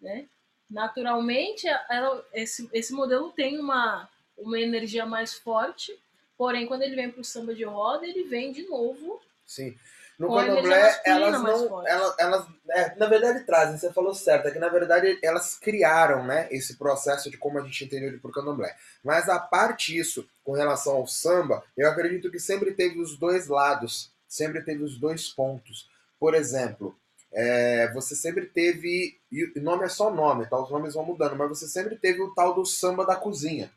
Né? 0.00 0.26
Naturalmente, 0.70 1.68
ela- 1.88 2.26
esse, 2.32 2.68
esse 2.72 2.92
modelo 2.92 3.30
tem 3.30 3.58
uma, 3.58 4.08
uma 4.36 4.58
energia 4.58 5.04
mais 5.06 5.34
forte, 5.34 5.96
porém, 6.36 6.66
quando 6.66 6.82
ele 6.82 6.96
vem 6.96 7.10
para 7.10 7.20
o 7.20 7.24
samba 7.24 7.54
de 7.54 7.64
roda, 7.64 8.06
ele 8.06 8.24
vem 8.24 8.50
de 8.50 8.62
novo. 8.64 9.20
Sim. 9.46 9.78
No 10.18 10.36
a 10.36 10.44
candomblé, 10.44 11.02
elas 11.04 11.42
não. 11.42 11.86
Elas, 11.86 12.14
elas 12.18 12.46
é, 12.70 12.94
na 12.96 13.06
verdade, 13.06 13.44
trazem, 13.44 13.76
você 13.76 13.92
falou 13.92 14.14
certo, 14.14 14.48
é 14.48 14.50
que 14.50 14.58
na 14.58 14.68
verdade 14.68 15.18
elas 15.22 15.56
criaram 15.58 16.24
né, 16.24 16.48
esse 16.50 16.76
processo 16.76 17.30
de 17.30 17.36
como 17.36 17.58
a 17.58 17.62
gente 17.62 17.84
entendeu 17.84 18.08
ele 18.08 18.18
por 18.18 18.32
candomblé. 18.32 18.74
Mas 19.02 19.28
a 19.28 19.38
parte 19.38 19.96
isso, 19.96 20.28
com 20.42 20.52
relação 20.52 20.96
ao 20.96 21.06
samba, 21.06 21.64
eu 21.76 21.88
acredito 21.88 22.30
que 22.30 22.38
sempre 22.38 22.72
teve 22.72 23.00
os 23.00 23.18
dois 23.18 23.48
lados, 23.48 24.12
sempre 24.28 24.62
teve 24.62 24.82
os 24.82 24.98
dois 24.98 25.28
pontos. 25.28 25.88
Por 26.18 26.34
exemplo, 26.34 26.96
é, 27.32 27.92
você 27.92 28.14
sempre 28.14 28.46
teve. 28.46 29.18
E 29.30 29.58
o 29.58 29.62
nome 29.62 29.84
é 29.84 29.88
só 29.88 30.12
nome, 30.12 30.46
tá? 30.46 30.56
Os 30.60 30.70
nomes 30.70 30.94
vão 30.94 31.04
mudando, 31.04 31.36
mas 31.36 31.48
você 31.48 31.66
sempre 31.66 31.96
teve 31.96 32.22
o 32.22 32.32
tal 32.32 32.54
do 32.54 32.64
samba 32.64 33.04
da 33.04 33.16
cozinha. 33.16 33.70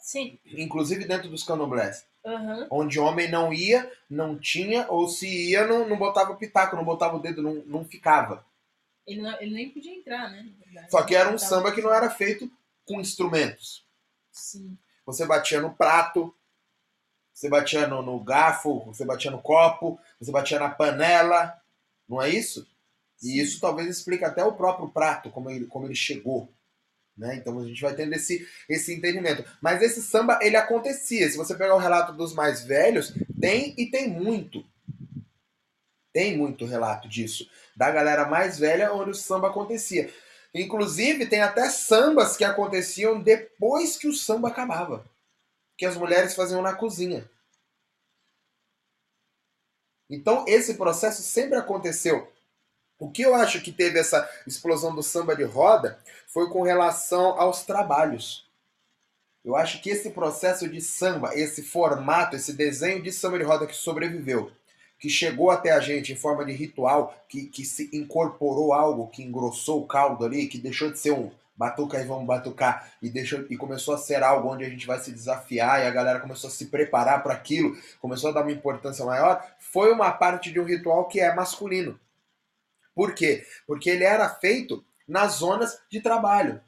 Sim. 0.00 0.38
Inclusive 0.44 1.04
dentro 1.04 1.28
dos 1.28 1.44
candomblés. 1.44 2.04
Aham. 2.26 2.66
Onde 2.70 2.98
homem 2.98 3.30
não 3.30 3.52
ia, 3.52 3.90
não 4.10 4.36
tinha, 4.36 4.86
ou 4.90 5.08
se 5.08 5.28
ia, 5.50 5.66
não, 5.66 5.88
não 5.88 5.96
botava 5.96 6.32
o 6.32 6.36
pitaco, 6.36 6.74
não 6.74 6.84
botava 6.84 7.16
o 7.16 7.20
dedo, 7.20 7.40
não, 7.40 7.54
não 7.66 7.84
ficava. 7.84 8.44
Ele, 9.06 9.22
não- 9.22 9.40
ele 9.40 9.54
nem 9.54 9.70
podia 9.70 9.94
entrar, 9.94 10.30
né? 10.30 10.48
Só 10.90 11.02
que 11.04 11.14
era 11.14 11.30
um 11.32 11.38
samba 11.38 11.72
que 11.72 11.80
não 11.80 11.94
era 11.94 12.10
feito 12.10 12.50
com 12.84 13.00
instrumentos. 13.00 13.86
Sim. 14.32 14.76
Você 15.04 15.24
batia 15.24 15.60
no 15.60 15.72
prato, 15.72 16.34
você 17.32 17.48
batia 17.48 17.86
no, 17.86 18.02
no 18.02 18.18
garfo, 18.18 18.80
você 18.86 19.04
batia 19.04 19.30
no 19.30 19.40
copo, 19.40 20.00
você 20.20 20.32
batia 20.32 20.58
na 20.58 20.70
panela, 20.70 21.56
não 22.08 22.20
é 22.20 22.28
isso? 22.28 22.66
E 23.22 23.26
Sim. 23.28 23.38
isso 23.40 23.60
talvez 23.60 23.88
explique 23.88 24.24
até 24.24 24.42
o 24.44 24.54
próprio 24.54 24.88
prato, 24.88 25.30
como 25.30 25.48
ele, 25.50 25.66
como 25.66 25.86
ele 25.86 25.94
chegou. 25.94 26.48
Né? 27.16 27.36
Então 27.36 27.58
a 27.58 27.64
gente 27.64 27.80
vai 27.80 27.94
tendo 27.94 28.12
esse, 28.12 28.46
esse 28.68 28.94
entendimento. 28.94 29.44
Mas 29.60 29.80
esse 29.82 30.02
samba, 30.02 30.38
ele 30.42 30.56
acontecia. 30.56 31.28
Se 31.30 31.36
você 31.36 31.54
pegar 31.54 31.74
o 31.74 31.78
relato 31.78 32.12
dos 32.12 32.34
mais 32.34 32.64
velhos, 32.64 33.14
tem 33.40 33.74
e 33.78 33.86
tem 33.86 34.08
muito. 34.08 34.64
Tem 36.12 36.36
muito 36.36 36.66
relato 36.66 37.08
disso. 37.08 37.48
Da 37.74 37.90
galera 37.90 38.26
mais 38.26 38.58
velha, 38.58 38.92
onde 38.92 39.10
o 39.10 39.14
samba 39.14 39.48
acontecia. 39.48 40.12
Inclusive, 40.54 41.26
tem 41.26 41.42
até 41.42 41.68
sambas 41.68 42.36
que 42.36 42.44
aconteciam 42.44 43.20
depois 43.20 43.96
que 43.96 44.08
o 44.08 44.14
samba 44.14 44.48
acabava. 44.48 45.04
Que 45.76 45.84
as 45.84 45.96
mulheres 45.96 46.34
faziam 46.34 46.62
na 46.62 46.74
cozinha. 46.74 47.28
Então, 50.08 50.44
esse 50.46 50.74
processo 50.74 51.22
sempre 51.22 51.58
aconteceu. 51.58 52.32
O 52.98 53.10
que 53.10 53.22
eu 53.22 53.34
acho 53.34 53.60
que 53.60 53.70
teve 53.70 53.98
essa 53.98 54.28
explosão 54.46 54.94
do 54.94 55.02
samba 55.02 55.36
de 55.36 55.44
roda 55.44 55.98
foi 56.26 56.48
com 56.48 56.62
relação 56.62 57.38
aos 57.38 57.62
trabalhos. 57.62 58.46
Eu 59.44 59.54
acho 59.54 59.82
que 59.82 59.90
esse 59.90 60.10
processo 60.10 60.66
de 60.68 60.80
samba, 60.80 61.34
esse 61.34 61.62
formato, 61.62 62.34
esse 62.34 62.54
desenho 62.54 63.02
de 63.02 63.12
samba 63.12 63.38
de 63.38 63.44
roda 63.44 63.66
que 63.66 63.76
sobreviveu, 63.76 64.50
que 64.98 65.10
chegou 65.10 65.50
até 65.50 65.72
a 65.72 65.80
gente 65.80 66.12
em 66.12 66.16
forma 66.16 66.44
de 66.44 66.52
ritual, 66.52 67.14
que, 67.28 67.46
que 67.46 67.64
se 67.64 67.90
incorporou 67.92 68.72
algo, 68.72 69.08
que 69.08 69.22
engrossou 69.22 69.82
o 69.82 69.86
caldo 69.86 70.24
ali, 70.24 70.48
que 70.48 70.58
deixou 70.58 70.90
de 70.90 70.98
ser 70.98 71.12
um, 71.12 71.30
batuca 71.54 72.00
e 72.00 72.04
vamos 72.04 72.26
batucar 72.26 72.92
e 73.02 73.08
deixou 73.08 73.44
e 73.48 73.56
começou 73.56 73.94
a 73.94 73.98
ser 73.98 74.22
algo 74.22 74.48
onde 74.48 74.64
a 74.64 74.68
gente 74.68 74.86
vai 74.86 74.98
se 74.98 75.12
desafiar 75.12 75.80
e 75.80 75.86
a 75.86 75.90
galera 75.90 76.18
começou 76.18 76.48
a 76.48 76.52
se 76.52 76.66
preparar 76.66 77.22
para 77.22 77.34
aquilo, 77.34 77.76
começou 78.00 78.30
a 78.30 78.32
dar 78.32 78.42
uma 78.42 78.52
importância 78.52 79.04
maior, 79.04 79.46
foi 79.58 79.92
uma 79.92 80.10
parte 80.10 80.50
de 80.50 80.58
um 80.58 80.64
ritual 80.64 81.06
que 81.08 81.20
é 81.20 81.34
masculino. 81.34 81.98
Por 82.96 83.14
quê? 83.14 83.46
Porque 83.66 83.90
ele 83.90 84.04
era 84.04 84.26
feito 84.26 84.82
nas 85.06 85.34
zonas 85.34 85.78
de 85.90 86.00
trabalho. 86.00 86.64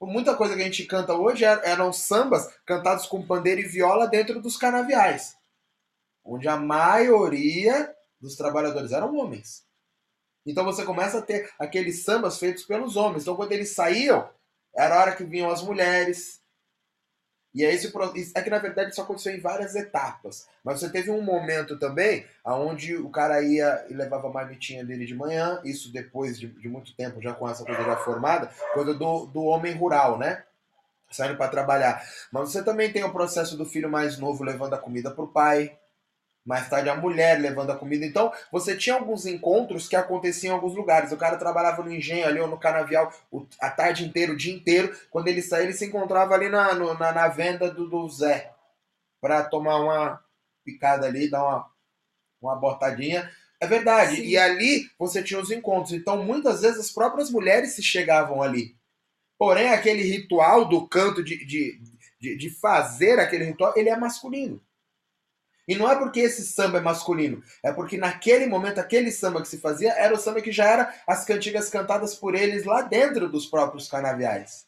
Muita 0.00 0.36
coisa 0.36 0.56
que 0.56 0.60
a 0.60 0.64
gente 0.64 0.84
canta 0.84 1.14
hoje 1.14 1.44
eram 1.44 1.92
sambas 1.92 2.52
cantados 2.66 3.06
com 3.06 3.24
pandeiro 3.24 3.60
e 3.60 3.68
viola 3.68 4.08
dentro 4.08 4.42
dos 4.42 4.56
canaviais, 4.56 5.36
onde 6.24 6.48
a 6.48 6.56
maioria 6.56 7.94
dos 8.20 8.34
trabalhadores 8.34 8.90
eram 8.90 9.14
homens. 9.16 9.64
Então 10.44 10.64
você 10.64 10.84
começa 10.84 11.18
a 11.18 11.22
ter 11.22 11.48
aqueles 11.58 12.02
sambas 12.02 12.38
feitos 12.38 12.64
pelos 12.64 12.96
homens. 12.96 13.22
Então 13.22 13.36
quando 13.36 13.52
eles 13.52 13.70
saíam, 13.70 14.28
era 14.74 14.96
a 14.96 15.00
hora 15.00 15.16
que 15.16 15.24
vinham 15.24 15.50
as 15.50 15.62
mulheres. 15.62 16.42
E 17.56 17.64
aí 17.64 17.74
esse 17.74 17.90
é 18.34 18.42
que 18.42 18.50
na 18.50 18.58
verdade 18.58 18.90
isso 18.90 19.00
aconteceu 19.00 19.34
em 19.34 19.40
várias 19.40 19.74
etapas. 19.74 20.46
Mas 20.62 20.78
você 20.78 20.90
teve 20.90 21.10
um 21.10 21.22
momento 21.22 21.78
também 21.78 22.26
onde 22.44 22.94
o 22.94 23.08
cara 23.08 23.40
ia 23.40 23.86
e 23.88 23.94
levava 23.94 24.28
a 24.28 24.30
marmitinha 24.30 24.84
dele 24.84 25.06
de 25.06 25.14
manhã, 25.14 25.58
isso 25.64 25.90
depois 25.90 26.38
de, 26.38 26.48
de 26.48 26.68
muito 26.68 26.94
tempo, 26.94 27.22
já 27.22 27.32
com 27.32 27.48
essa 27.48 27.64
coisa 27.64 27.82
já 27.82 27.96
formada, 27.96 28.50
coisa 28.74 28.92
do, 28.92 29.24
do 29.24 29.42
homem 29.44 29.72
rural, 29.72 30.18
né? 30.18 30.44
Saindo 31.10 31.38
para 31.38 31.48
trabalhar. 31.50 32.06
Mas 32.30 32.52
você 32.52 32.62
também 32.62 32.92
tem 32.92 33.02
o 33.04 33.12
processo 33.12 33.56
do 33.56 33.64
filho 33.64 33.88
mais 33.88 34.18
novo 34.18 34.44
levando 34.44 34.74
a 34.74 34.78
comida 34.78 35.10
para 35.10 35.24
o 35.24 35.28
pai, 35.28 35.74
mais 36.46 36.68
tarde 36.68 36.88
a 36.88 36.94
mulher 36.94 37.40
levando 37.40 37.70
a 37.70 37.76
comida. 37.76 38.06
Então, 38.06 38.32
você 38.52 38.76
tinha 38.76 38.94
alguns 38.94 39.26
encontros 39.26 39.88
que 39.88 39.96
aconteciam 39.96 40.52
em 40.52 40.54
alguns 40.54 40.76
lugares. 40.76 41.10
O 41.10 41.16
cara 41.16 41.36
trabalhava 41.36 41.82
no 41.82 41.92
engenho 41.92 42.24
ali 42.24 42.38
ou 42.38 42.46
no 42.46 42.56
canavial 42.56 43.12
a 43.60 43.68
tarde 43.68 44.06
inteira, 44.06 44.32
o 44.32 44.36
dia 44.36 44.54
inteiro. 44.54 44.96
Quando 45.10 45.26
ele 45.26 45.42
saía, 45.42 45.64
ele 45.64 45.72
se 45.72 45.84
encontrava 45.84 46.34
ali 46.34 46.48
na, 46.48 46.72
no, 46.72 46.94
na, 46.94 47.10
na, 47.10 47.26
venda 47.26 47.68
do, 47.68 47.88
do 47.88 48.08
Zé 48.08 48.52
para 49.20 49.42
tomar 49.42 49.80
uma 49.80 50.24
picada 50.64 51.06
ali, 51.06 51.28
dar 51.28 51.42
uma, 51.42 51.66
uma 52.40 52.54
botadinha. 52.54 53.28
É 53.60 53.66
verdade. 53.66 54.16
Sim. 54.16 54.22
E 54.22 54.38
ali 54.38 54.88
você 54.96 55.24
tinha 55.24 55.40
os 55.40 55.50
encontros. 55.50 55.92
Então, 55.92 56.22
muitas 56.22 56.62
vezes 56.62 56.78
as 56.78 56.92
próprias 56.92 57.28
mulheres 57.28 57.72
se 57.72 57.82
chegavam 57.82 58.40
ali. 58.40 58.76
Porém, 59.36 59.70
aquele 59.70 60.02
ritual 60.04 60.64
do 60.64 60.86
canto 60.86 61.24
de, 61.24 61.44
de, 61.44 61.80
de, 62.20 62.36
de 62.36 62.50
fazer 62.50 63.18
aquele 63.18 63.46
ritual, 63.46 63.72
ele 63.76 63.88
é 63.88 63.96
masculino. 63.96 64.64
E 65.66 65.74
não 65.74 65.90
é 65.90 65.96
porque 65.96 66.20
esse 66.20 66.46
samba 66.46 66.78
é 66.78 66.80
masculino, 66.80 67.42
é 67.62 67.72
porque 67.72 67.96
naquele 67.96 68.46
momento, 68.46 68.78
aquele 68.78 69.10
samba 69.10 69.42
que 69.42 69.48
se 69.48 69.58
fazia 69.58 69.92
era 69.92 70.14
o 70.14 70.18
samba 70.18 70.40
que 70.40 70.52
já 70.52 70.64
era 70.64 70.94
as 71.06 71.24
cantigas 71.24 71.68
cantadas 71.68 72.14
por 72.14 72.34
eles 72.34 72.64
lá 72.64 72.82
dentro 72.82 73.28
dos 73.28 73.46
próprios 73.46 73.88
canaviais. 73.88 74.66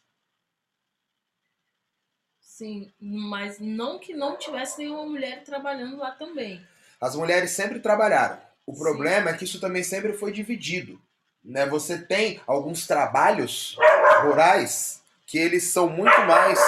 Sim, 2.41 2.91
mas 3.01 3.61
não 3.61 4.01
que 4.01 4.13
não 4.13 4.37
tivesse 4.37 4.79
nenhuma 4.79 5.07
mulher 5.07 5.45
trabalhando 5.45 5.97
lá 5.97 6.11
também. 6.11 6.61
As 7.01 7.15
mulheres 7.15 7.53
sempre 7.53 7.79
trabalharam. 7.79 8.41
O 8.67 8.75
Sim. 8.75 8.81
problema 8.81 9.31
é 9.31 9.35
que 9.35 9.45
isso 9.45 9.61
também 9.61 9.85
sempre 9.85 10.13
foi 10.13 10.33
dividido. 10.33 11.01
Né? 11.45 11.65
Você 11.67 11.97
tem 11.99 12.41
alguns 12.47 12.87
trabalhos 12.87 13.77
rurais 14.23 15.01
que 15.25 15.39
eles 15.39 15.71
são 15.71 15.89
muito 15.89 16.21
mais 16.23 16.59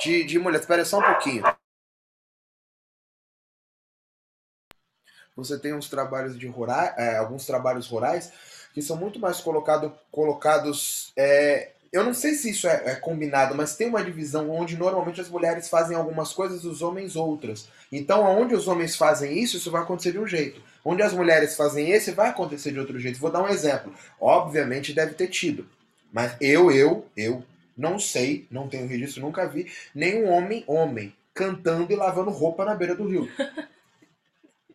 de, 0.00 0.24
de 0.24 0.38
mulher. 0.38 0.60
Espera 0.60 0.84
só 0.84 0.98
um 0.98 1.02
pouquinho. 1.02 1.44
Você 5.36 5.58
tem 5.58 5.74
uns 5.74 5.88
trabalhos 5.88 6.38
de 6.38 6.46
rurais, 6.46 6.92
é, 6.96 7.16
alguns 7.16 7.46
trabalhos 7.46 7.86
rurais 7.86 8.32
que 8.72 8.82
são 8.82 8.96
muito 8.96 9.20
mais 9.20 9.40
colocado, 9.40 9.92
colocados. 10.10 11.12
É, 11.16 11.70
eu 11.92 12.02
não 12.02 12.12
sei 12.12 12.34
se 12.34 12.50
isso 12.50 12.66
é, 12.66 12.82
é, 12.86 12.94
combinado, 12.96 13.54
mas 13.54 13.76
tem 13.76 13.86
uma 13.86 14.02
divisão 14.02 14.50
onde 14.50 14.76
normalmente 14.76 15.20
as 15.20 15.28
mulheres 15.30 15.68
fazem 15.68 15.96
algumas 15.96 16.32
coisas 16.32 16.64
e 16.64 16.66
os 16.66 16.82
homens 16.82 17.14
outras. 17.14 17.68
Então, 17.92 18.24
onde 18.24 18.52
os 18.52 18.66
homens 18.66 18.96
fazem 18.96 19.38
isso, 19.38 19.56
isso 19.56 19.70
vai 19.70 19.82
acontecer 19.82 20.10
de 20.10 20.18
um 20.18 20.26
jeito. 20.26 20.60
Onde 20.84 21.02
as 21.02 21.12
mulheres 21.12 21.54
fazem 21.54 21.90
esse, 21.92 22.10
vai 22.10 22.30
acontecer 22.30 22.72
de 22.72 22.80
outro 22.80 22.98
jeito. 22.98 23.20
Vou 23.20 23.30
dar 23.30 23.42
um 23.42 23.48
exemplo. 23.48 23.94
Obviamente 24.20 24.92
deve 24.92 25.14
ter 25.14 25.28
tido. 25.28 25.66
Mas 26.12 26.36
eu, 26.40 26.70
eu, 26.72 27.06
eu 27.16 27.44
não 27.76 27.98
sei, 27.98 28.46
não 28.50 28.68
tenho 28.68 28.88
registro, 28.88 29.22
nunca 29.22 29.46
vi 29.46 29.70
nenhum 29.94 30.28
homem, 30.28 30.64
homem, 30.66 31.14
cantando 31.32 31.92
e 31.92 31.96
lavando 31.96 32.30
roupa 32.30 32.64
na 32.64 32.74
beira 32.74 32.94
do 32.94 33.06
rio. 33.06 33.28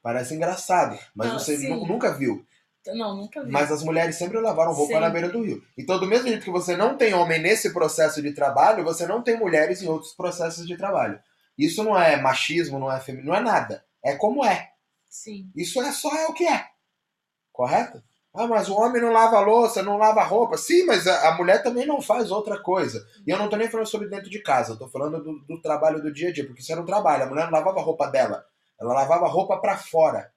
Parece 0.09 0.33
engraçado, 0.33 0.97
mas 1.13 1.27
não, 1.27 1.37
você 1.37 1.55
nunca 1.69 2.11
viu. 2.11 2.43
Não, 2.87 3.15
nunca 3.15 3.43
vi. 3.43 3.51
Mas 3.51 3.71
as 3.71 3.83
mulheres 3.83 4.15
sempre 4.15 4.39
lavaram 4.39 4.73
roupa 4.73 4.99
na 4.99 5.07
beira 5.07 5.29
do 5.29 5.43
rio. 5.43 5.61
Então, 5.77 5.99
do 5.99 6.07
mesmo 6.07 6.27
jeito 6.27 6.43
que 6.43 6.49
você 6.49 6.75
não 6.75 6.97
tem 6.97 7.13
homem 7.13 7.39
nesse 7.39 7.71
processo 7.71 8.19
de 8.19 8.31
trabalho, 8.31 8.83
você 8.83 9.05
não 9.05 9.21
tem 9.21 9.37
mulheres 9.37 9.83
em 9.83 9.87
outros 9.87 10.13
processos 10.13 10.65
de 10.65 10.75
trabalho. 10.75 11.19
Isso 11.55 11.83
não 11.83 11.95
é 11.95 12.19
machismo, 12.19 12.79
não 12.79 12.91
é 12.91 12.99
feminismo, 12.99 13.29
não 13.29 13.37
é 13.37 13.43
nada. 13.43 13.85
É 14.03 14.15
como 14.15 14.43
é. 14.43 14.71
Sim. 15.07 15.51
Isso 15.55 15.79
é 15.79 15.91
só 15.91 16.11
é 16.17 16.25
o 16.25 16.33
que 16.33 16.47
é. 16.47 16.65
Correto? 17.53 18.01
Ah, 18.33 18.47
mas 18.47 18.67
o 18.67 18.73
homem 18.73 18.99
não 18.99 19.11
lava 19.11 19.39
louça, 19.41 19.83
não 19.83 19.95
lava 19.95 20.23
roupa. 20.23 20.57
Sim, 20.57 20.87
mas 20.87 21.05
a, 21.05 21.29
a, 21.29 21.37
mulher 21.37 21.61
também 21.61 21.85
não 21.85 22.01
faz 22.01 22.31
outra 22.31 22.59
coisa. 22.59 23.05
E 23.27 23.29
eu 23.29 23.37
não 23.37 23.47
tô 23.47 23.57
nem 23.57 23.69
falando 23.69 23.85
sobre 23.85 24.09
dentro 24.09 24.27
de 24.27 24.41
casa, 24.41 24.73
eu 24.73 24.77
tô 24.79 24.87
falando 24.87 25.23
do, 25.23 25.37
do 25.45 25.61
trabalho 25.61 26.01
do 26.01 26.11
dia 26.11 26.29
a 26.29 26.33
dia, 26.33 26.47
porque 26.47 26.61
isso 26.63 26.71
era 26.71 26.81
um 26.81 26.85
trabalho. 26.85 27.25
A 27.25 27.27
mulher 27.27 27.45
não 27.45 27.51
lavava 27.51 27.79
a 27.79 27.83
roupa 27.83 28.07
dela. 28.07 28.43
Ela 28.79 28.93
lavava 28.93 29.27
roupa 29.27 29.59
para 29.59 29.77
fora. 29.77 30.33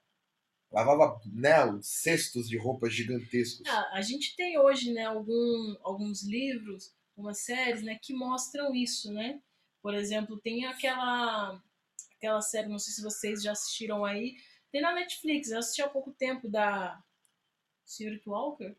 Lavava 0.71 1.21
né, 1.25 1.55
cestos 1.81 2.49
de 2.49 2.57
roupas 2.57 2.93
gigantescos. 2.93 3.65
Ah, 3.67 3.91
a 3.93 4.01
gente 4.01 4.35
tem 4.35 4.57
hoje 4.57 4.91
né, 4.91 5.05
algum, 5.05 5.75
alguns 5.83 6.23
livros, 6.23 6.93
algumas 7.15 7.39
séries 7.39 7.83
né, 7.83 7.97
que 8.01 8.13
mostram 8.13 8.73
isso. 8.73 9.13
Né? 9.13 9.39
Por 9.81 9.93
exemplo, 9.93 10.39
tem 10.39 10.65
aquela, 10.65 11.61
aquela 12.17 12.41
série, 12.41 12.67
não 12.67 12.79
sei 12.79 12.93
se 12.93 13.03
vocês 13.03 13.41
já 13.43 13.51
assistiram 13.51 14.03
aí, 14.03 14.35
tem 14.71 14.81
na 14.81 14.93
Netflix, 14.93 15.51
eu 15.51 15.59
assisti 15.59 15.83
há 15.83 15.87
pouco 15.87 16.11
tempo 16.11 16.49
da 16.49 16.99
Senhorita 17.85 18.27
Walker. 18.27 18.75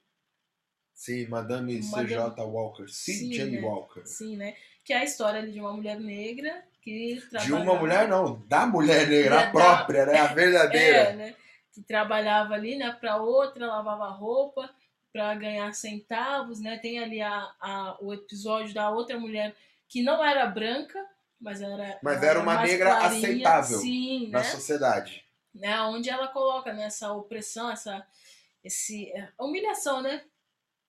Sim, 0.92 1.28
Madame, 1.28 1.80
Madame... 1.82 2.08
C.J. 2.08 2.42
Walker. 2.42 2.88
C.J. 2.88 3.44
Né? 3.44 3.60
Walker. 3.60 4.04
Sim, 4.04 4.36
né? 4.36 4.56
Que 4.84 4.92
é 4.92 4.98
a 4.98 5.04
história 5.04 5.48
de 5.48 5.60
uma 5.60 5.72
mulher 5.72 6.00
negra 6.00 6.66
que 6.84 7.18
De 7.42 7.52
uma 7.52 7.74
mulher, 7.76 8.06
não, 8.06 8.42
da 8.46 8.66
mulher 8.66 9.08
negra, 9.08 9.40
a 9.40 9.50
própria, 9.50 10.04
né? 10.04 10.18
A 10.18 10.26
verdadeira. 10.26 10.98
É, 10.98 11.12
né? 11.14 11.34
Que 11.72 11.80
trabalhava 11.82 12.52
ali, 12.52 12.76
né, 12.76 12.92
para 13.00 13.16
outra, 13.16 13.66
lavava 13.66 14.08
roupa 14.10 14.70
para 15.10 15.34
ganhar 15.34 15.72
centavos, 15.72 16.60
né? 16.60 16.76
Tem 16.78 16.98
ali 16.98 17.22
a, 17.22 17.50
a, 17.58 17.96
o 18.00 18.12
episódio 18.12 18.74
da 18.74 18.90
outra 18.90 19.18
mulher 19.18 19.56
que 19.88 20.02
não 20.02 20.22
era 20.22 20.46
branca, 20.46 21.02
mas 21.40 21.62
era. 21.62 21.98
Mas 22.02 22.22
era, 22.22 22.38
uma 22.38 22.60
negra 22.62 22.96
clarinha, 22.96 23.28
aceitável 23.28 23.78
sim, 23.78 24.28
na 24.30 24.40
né? 24.40 24.44
sociedade. 24.44 25.24
Né? 25.54 25.80
Onde 25.82 26.10
ela 26.10 26.28
coloca 26.28 26.72
nessa 26.72 27.08
né, 27.08 27.14
opressão, 27.14 27.70
essa 27.70 28.06
esse, 28.62 29.10
é, 29.12 29.30
humilhação, 29.38 30.02
né? 30.02 30.22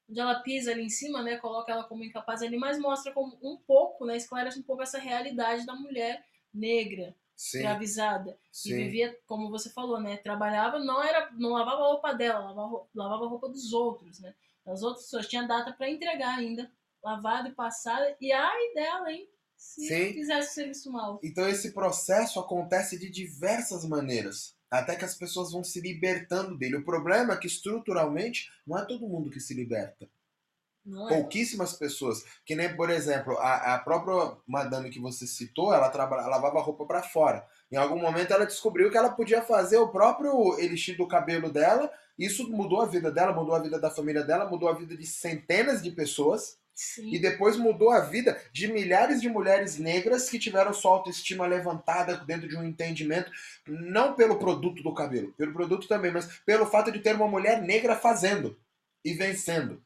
Onde 0.09 0.19
ela 0.19 0.39
pisa 0.41 0.71
ali 0.71 0.83
em 0.83 0.89
cima, 0.89 1.21
né, 1.21 1.37
coloca 1.37 1.71
ela 1.71 1.83
como 1.83 2.03
incapaz 2.03 2.41
ali, 2.41 2.57
mas 2.57 2.79
mostra 2.79 3.11
como 3.11 3.37
um 3.41 3.57
pouco, 3.57 4.05
né, 4.05 4.15
esclarece 4.15 4.59
um 4.59 4.63
pouco 4.63 4.83
essa 4.83 4.99
realidade 4.99 5.65
da 5.65 5.75
mulher 5.75 6.25
negra, 6.53 7.15
Sim. 7.35 7.57
escravizada, 7.59 8.37
Sim. 8.51 8.71
e 8.71 8.73
vivia, 8.75 9.19
como 9.25 9.49
você 9.49 9.69
falou, 9.69 9.99
né, 9.99 10.17
trabalhava, 10.17 10.79
não 10.79 11.03
era, 11.03 11.31
não 11.31 11.51
lavava 11.51 11.81
a 11.83 11.87
roupa 11.87 12.13
dela, 12.13 12.39
lavava, 12.39 12.87
lavava 12.93 13.25
a 13.25 13.27
roupa 13.27 13.49
dos 13.49 13.73
outros, 13.73 14.19
né, 14.19 14.33
as 14.65 14.81
outras 14.83 15.05
pessoas 15.05 15.27
tinha 15.27 15.43
data 15.43 15.73
para 15.73 15.89
entregar 15.89 16.37
ainda, 16.37 16.71
lavada 17.03 17.49
e 17.49 17.53
passada, 17.53 18.15
e 18.19 18.31
ai 18.31 18.73
dela, 18.73 19.11
hein, 19.11 19.27
se 19.55 19.87
Sim. 19.87 20.13
fizesse 20.13 20.51
o 20.51 20.53
serviço 20.53 20.91
mal. 20.91 21.19
Então 21.23 21.47
esse 21.47 21.71
processo 21.71 22.39
acontece 22.39 22.99
de 22.99 23.09
diversas 23.09 23.85
maneiras 23.85 24.55
até 24.79 24.95
que 24.95 25.05
as 25.05 25.15
pessoas 25.15 25.51
vão 25.51 25.63
se 25.63 25.79
libertando 25.81 26.57
dele. 26.57 26.77
O 26.77 26.85
problema 26.85 27.33
é 27.33 27.37
que 27.37 27.47
estruturalmente 27.47 28.51
não 28.65 28.77
é 28.77 28.85
todo 28.85 29.07
mundo 29.07 29.29
que 29.29 29.39
se 29.39 29.53
liberta. 29.53 30.07
Não 30.85 31.09
é. 31.09 31.15
Pouquíssimas 31.15 31.73
pessoas. 31.73 32.23
Que 32.45 32.55
nem, 32.55 32.75
por 32.75 32.89
exemplo, 32.89 33.37
a, 33.39 33.75
a 33.75 33.79
própria 33.79 34.37
madame 34.47 34.89
que 34.89 34.99
você 34.99 35.25
citou, 35.25 35.73
ela, 35.73 35.89
traba, 35.89 36.17
ela 36.17 36.27
lavava 36.27 36.61
roupa 36.61 36.85
para 36.85 37.01
fora. 37.01 37.45
Em 37.71 37.75
algum 37.75 37.99
momento 37.99 38.31
ela 38.31 38.45
descobriu 38.45 38.91
que 38.91 38.97
ela 38.97 39.09
podia 39.09 39.41
fazer 39.41 39.77
o 39.77 39.87
próprio 39.87 40.59
elixir 40.59 40.95
do 40.95 41.07
cabelo 41.07 41.51
dela. 41.51 41.91
Isso 42.17 42.49
mudou 42.49 42.81
a 42.81 42.85
vida 42.85 43.11
dela, 43.11 43.33
mudou 43.33 43.55
a 43.55 43.59
vida 43.59 43.79
da 43.79 43.89
família 43.89 44.23
dela, 44.23 44.47
mudou 44.47 44.69
a 44.69 44.73
vida 44.73 44.95
de 44.95 45.05
centenas 45.05 45.81
de 45.81 45.91
pessoas. 45.91 46.57
Sim. 46.75 47.15
E 47.15 47.17
depois 47.17 47.55
mudou 47.55 47.89
a 47.89 48.01
vida 48.01 48.37
de 48.51 48.67
milhares 48.67 49.21
de 49.21 49.29
mulheres 49.29 49.77
negras 49.77 50.29
que 50.29 50.37
tiveram 50.37 50.73
sua 50.73 50.91
autoestima 50.91 51.47
levantada 51.47 52.17
dentro 52.17 52.49
de 52.49 52.57
um 52.57 52.65
entendimento, 52.65 53.31
não 53.65 54.13
pelo 54.13 54.37
produto 54.37 54.83
do 54.83 54.93
cabelo, 54.93 55.31
pelo 55.37 55.53
produto 55.53 55.87
também, 55.87 56.11
mas 56.11 56.25
pelo 56.45 56.65
fato 56.65 56.91
de 56.91 56.99
ter 56.99 57.15
uma 57.15 57.29
mulher 57.29 57.61
negra 57.61 57.95
fazendo 57.95 58.59
e 59.05 59.13
vencendo. 59.13 59.81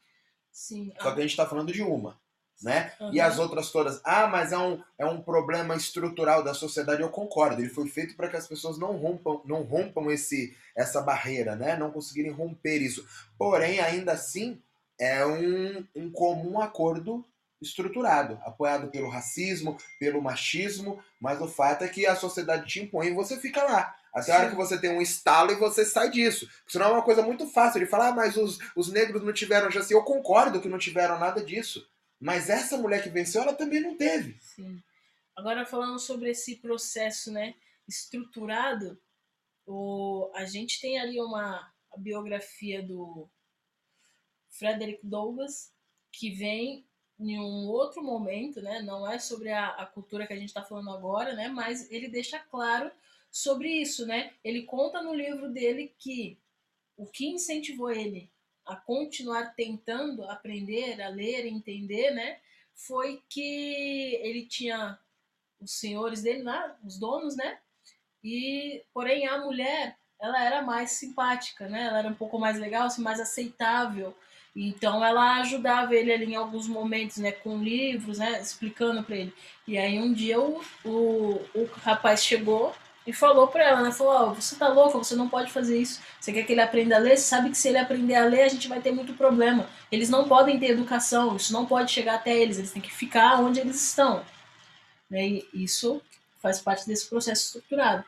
Sim. 0.50 0.92
Só 1.00 1.12
que 1.12 1.20
a 1.20 1.22
gente 1.22 1.30
está 1.30 1.46
falando 1.46 1.72
de 1.72 1.80
uma. 1.80 2.18
Né? 2.60 2.92
Uhum. 3.00 3.14
E 3.14 3.20
as 3.20 3.38
outras 3.38 3.70
todas, 3.70 4.02
ah, 4.04 4.26
mas 4.26 4.52
é 4.52 4.58
um, 4.58 4.82
é 4.98 5.06
um 5.06 5.22
problema 5.22 5.74
estrutural 5.74 6.42
da 6.42 6.52
sociedade, 6.52 7.00
eu 7.00 7.08
concordo. 7.08 7.62
Ele 7.62 7.70
foi 7.70 7.88
feito 7.88 8.14
para 8.16 8.28
que 8.28 8.36
as 8.36 8.46
pessoas 8.46 8.78
não 8.78 8.96
rompam, 8.96 9.40
não 9.46 9.62
rompam 9.62 10.10
esse, 10.10 10.54
essa 10.76 11.00
barreira, 11.00 11.56
né? 11.56 11.76
não 11.76 11.90
conseguirem 11.90 12.32
romper 12.32 12.82
isso. 12.82 13.06
Porém, 13.38 13.80
ainda 13.80 14.12
assim, 14.12 14.60
é 15.00 15.24
um, 15.26 15.86
um 15.96 16.12
comum 16.12 16.60
acordo 16.60 17.24
estruturado, 17.60 18.38
apoiado 18.42 18.90
pelo 18.90 19.08
racismo, 19.08 19.76
pelo 19.98 20.22
machismo, 20.22 21.02
mas 21.20 21.40
o 21.40 21.48
fato 21.48 21.84
é 21.84 21.88
que 21.88 22.06
a 22.06 22.16
sociedade 22.16 22.66
te 22.66 22.80
impõe 22.80 23.08
e 23.08 23.14
você 23.14 23.38
fica 23.38 23.62
lá. 23.64 23.94
Até 24.14 24.32
a 24.32 24.38
hora 24.38 24.50
que 24.50 24.56
você 24.56 24.78
tem 24.78 24.90
um 24.90 25.00
estalo 25.00 25.52
e 25.52 25.56
você 25.56 25.84
sai 25.84 26.10
disso. 26.10 26.48
Senão 26.66 26.86
é 26.86 26.92
uma 26.92 27.02
coisa 27.02 27.22
muito 27.22 27.46
fácil 27.46 27.80
de 27.80 27.86
falar, 27.86 28.08
ah, 28.08 28.14
mas 28.14 28.36
os, 28.36 28.58
os 28.74 28.90
negros 28.90 29.22
não 29.22 29.32
tiveram 29.32 29.70
já 29.70 29.80
assim. 29.80 29.94
Eu 29.94 30.02
concordo 30.02 30.60
que 30.60 30.68
não 30.68 30.78
tiveram 30.78 31.18
nada 31.18 31.44
disso. 31.44 31.88
Mas 32.18 32.50
essa 32.50 32.76
mulher 32.76 33.02
que 33.02 33.08
venceu, 33.08 33.42
ela 33.42 33.54
também 33.54 33.80
não 33.80 33.96
teve. 33.96 34.36
Sim. 34.40 34.82
Agora 35.36 35.64
falando 35.64 35.98
sobre 35.98 36.30
esse 36.30 36.56
processo, 36.56 37.30
né, 37.32 37.54
estruturado, 37.88 39.00
o, 39.64 40.30
a 40.34 40.44
gente 40.44 40.80
tem 40.80 40.98
ali 40.98 41.20
uma 41.20 41.72
biografia 41.96 42.82
do 42.82 43.28
Frederick 44.50 45.00
Douglass, 45.06 45.72
que 46.12 46.30
vem 46.30 46.84
em 47.18 47.38
um 47.38 47.68
outro 47.68 48.02
momento, 48.02 48.62
né? 48.62 48.80
Não 48.80 49.08
é 49.08 49.18
sobre 49.18 49.50
a, 49.50 49.68
a 49.68 49.86
cultura 49.86 50.26
que 50.26 50.32
a 50.32 50.36
gente 50.36 50.48
está 50.48 50.62
falando 50.62 50.90
agora, 50.90 51.34
né? 51.34 51.48
Mas 51.48 51.90
ele 51.90 52.08
deixa 52.08 52.38
claro 52.38 52.90
sobre 53.30 53.68
isso, 53.68 54.06
né? 54.06 54.32
Ele 54.42 54.62
conta 54.62 55.02
no 55.02 55.14
livro 55.14 55.50
dele 55.50 55.94
que 55.98 56.38
o 56.96 57.06
que 57.06 57.26
incentivou 57.26 57.90
ele 57.90 58.30
a 58.66 58.76
continuar 58.76 59.54
tentando 59.54 60.24
aprender, 60.24 61.00
a 61.00 61.08
ler, 61.08 61.46
entender, 61.46 62.10
né? 62.12 62.38
Foi 62.74 63.22
que 63.28 64.14
ele 64.22 64.46
tinha 64.46 64.98
os 65.60 65.72
senhores 65.72 66.22
dele 66.22 66.42
lá, 66.42 66.78
os 66.84 66.98
donos, 66.98 67.36
né? 67.36 67.58
E 68.24 68.82
porém 68.92 69.26
a 69.26 69.38
mulher, 69.38 69.96
ela 70.18 70.42
era 70.42 70.62
mais 70.62 70.92
simpática, 70.92 71.68
né? 71.68 71.84
Ela 71.86 71.98
era 72.00 72.08
um 72.08 72.14
pouco 72.14 72.38
mais 72.38 72.58
legal, 72.58 72.86
assim, 72.86 73.02
mais 73.02 73.20
aceitável. 73.20 74.16
Então 74.54 75.04
ela 75.04 75.40
ajudava 75.40 75.94
ele 75.94 76.12
ali 76.12 76.32
em 76.32 76.34
alguns 76.34 76.66
momentos, 76.66 77.18
né, 77.18 77.30
com 77.32 77.62
livros, 77.62 78.18
né, 78.18 78.40
explicando 78.40 79.02
para 79.02 79.16
ele. 79.16 79.32
E 79.66 79.78
aí 79.78 79.98
um 79.98 80.12
dia 80.12 80.40
o, 80.40 80.60
o, 80.84 81.40
o 81.54 81.70
rapaz 81.82 82.24
chegou 82.24 82.74
e 83.06 83.12
falou 83.12 83.48
para 83.48 83.64
ela, 83.64 83.80
né, 83.82 83.92
falou: 83.92 84.30
oh, 84.30 84.34
"Você 84.34 84.56
tá 84.56 84.68
louca, 84.68 84.98
você 84.98 85.14
não 85.14 85.28
pode 85.28 85.52
fazer 85.52 85.78
isso. 85.80 86.00
Você 86.20 86.32
quer 86.32 86.44
que 86.44 86.52
ele 86.52 86.60
aprenda 86.60 86.96
a 86.96 86.98
ler? 86.98 87.16
Sabe 87.16 87.50
que 87.50 87.56
se 87.56 87.68
ele 87.68 87.78
aprender 87.78 88.16
a 88.16 88.24
ler, 88.24 88.42
a 88.42 88.48
gente 88.48 88.68
vai 88.68 88.80
ter 88.80 88.92
muito 88.92 89.14
problema. 89.14 89.68
Eles 89.90 90.10
não 90.10 90.28
podem 90.28 90.58
ter 90.58 90.70
educação, 90.70 91.36
isso 91.36 91.52
não 91.52 91.64
pode 91.66 91.92
chegar 91.92 92.16
até 92.16 92.36
eles, 92.36 92.58
eles 92.58 92.72
têm 92.72 92.82
que 92.82 92.92
ficar 92.92 93.40
onde 93.40 93.60
eles 93.60 93.80
estão." 93.80 94.24
Né? 95.08 95.28
E 95.28 95.48
isso 95.54 96.02
faz 96.40 96.60
parte 96.60 96.86
desse 96.86 97.08
processo 97.08 97.46
estruturado. 97.46 98.04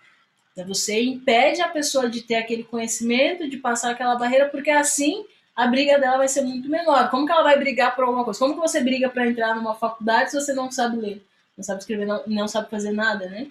Você 0.66 1.02
impede 1.02 1.62
a 1.62 1.68
pessoa 1.68 2.10
de 2.10 2.22
ter 2.22 2.34
aquele 2.34 2.62
conhecimento, 2.62 3.48
de 3.48 3.56
passar 3.56 3.90
aquela 3.90 4.16
barreira, 4.16 4.48
porque 4.50 4.70
assim 4.70 5.24
a 5.54 5.66
briga 5.66 5.98
dela 5.98 6.18
vai 6.18 6.28
ser 6.28 6.42
muito 6.42 6.68
menor. 6.68 7.10
Como 7.10 7.26
que 7.26 7.32
ela 7.32 7.42
vai 7.42 7.58
brigar 7.58 7.94
por 7.94 8.04
alguma 8.04 8.24
coisa? 8.24 8.38
Como 8.38 8.54
que 8.54 8.60
você 8.60 8.80
briga 8.80 9.08
para 9.08 9.26
entrar 9.26 9.54
numa 9.54 9.74
faculdade 9.74 10.30
se 10.30 10.40
você 10.40 10.52
não 10.52 10.70
sabe 10.70 10.96
ler, 10.96 11.26
não 11.56 11.64
sabe 11.64 11.80
escrever, 11.80 12.06
não, 12.06 12.22
não 12.26 12.48
sabe 12.48 12.70
fazer 12.70 12.92
nada, 12.92 13.28
né? 13.28 13.48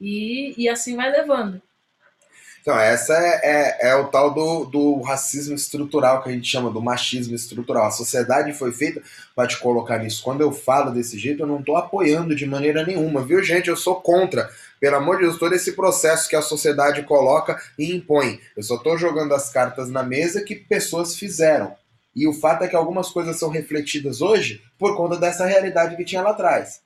E, 0.00 0.54
e 0.56 0.68
assim 0.68 0.94
vai 0.96 1.10
levando. 1.10 1.60
Então, 2.66 2.80
essa 2.80 3.14
é, 3.14 3.40
é, 3.44 3.90
é, 3.90 3.94
o 3.94 4.08
tal 4.08 4.34
do, 4.34 4.64
do 4.64 5.00
racismo 5.00 5.54
estrutural 5.54 6.20
que 6.20 6.28
a 6.28 6.32
gente 6.32 6.48
chama, 6.48 6.68
do 6.68 6.82
machismo 6.82 7.32
estrutural. 7.32 7.86
A 7.86 7.92
sociedade 7.92 8.52
foi 8.52 8.72
feita 8.72 9.00
para 9.36 9.46
te 9.46 9.56
colocar 9.60 9.98
nisso. 9.98 10.20
Quando 10.24 10.40
eu 10.40 10.50
falo 10.50 10.90
desse 10.90 11.16
jeito, 11.16 11.44
eu 11.44 11.46
não 11.46 11.60
estou 11.60 11.76
apoiando 11.76 12.34
de 12.34 12.44
maneira 12.44 12.84
nenhuma, 12.84 13.24
viu, 13.24 13.40
gente? 13.40 13.68
Eu 13.68 13.76
sou 13.76 14.00
contra. 14.00 14.50
Pelo 14.80 14.96
amor 14.96 15.18
de 15.18 15.22
Deus, 15.22 15.38
todo 15.38 15.54
esse 15.54 15.76
processo 15.76 16.28
que 16.28 16.34
a 16.34 16.42
sociedade 16.42 17.04
coloca 17.04 17.56
e 17.78 17.94
impõe. 17.94 18.40
Eu 18.56 18.64
só 18.64 18.74
estou 18.74 18.98
jogando 18.98 19.32
as 19.32 19.48
cartas 19.48 19.88
na 19.88 20.02
mesa 20.02 20.42
que 20.42 20.56
pessoas 20.56 21.14
fizeram. 21.14 21.72
E 22.16 22.26
o 22.26 22.32
fato 22.32 22.64
é 22.64 22.66
que 22.66 22.74
algumas 22.74 23.10
coisas 23.10 23.38
são 23.38 23.48
refletidas 23.48 24.20
hoje 24.20 24.60
por 24.76 24.96
conta 24.96 25.16
dessa 25.16 25.46
realidade 25.46 25.94
que 25.96 26.04
tinha 26.04 26.20
lá 26.20 26.30
atrás. 26.30 26.82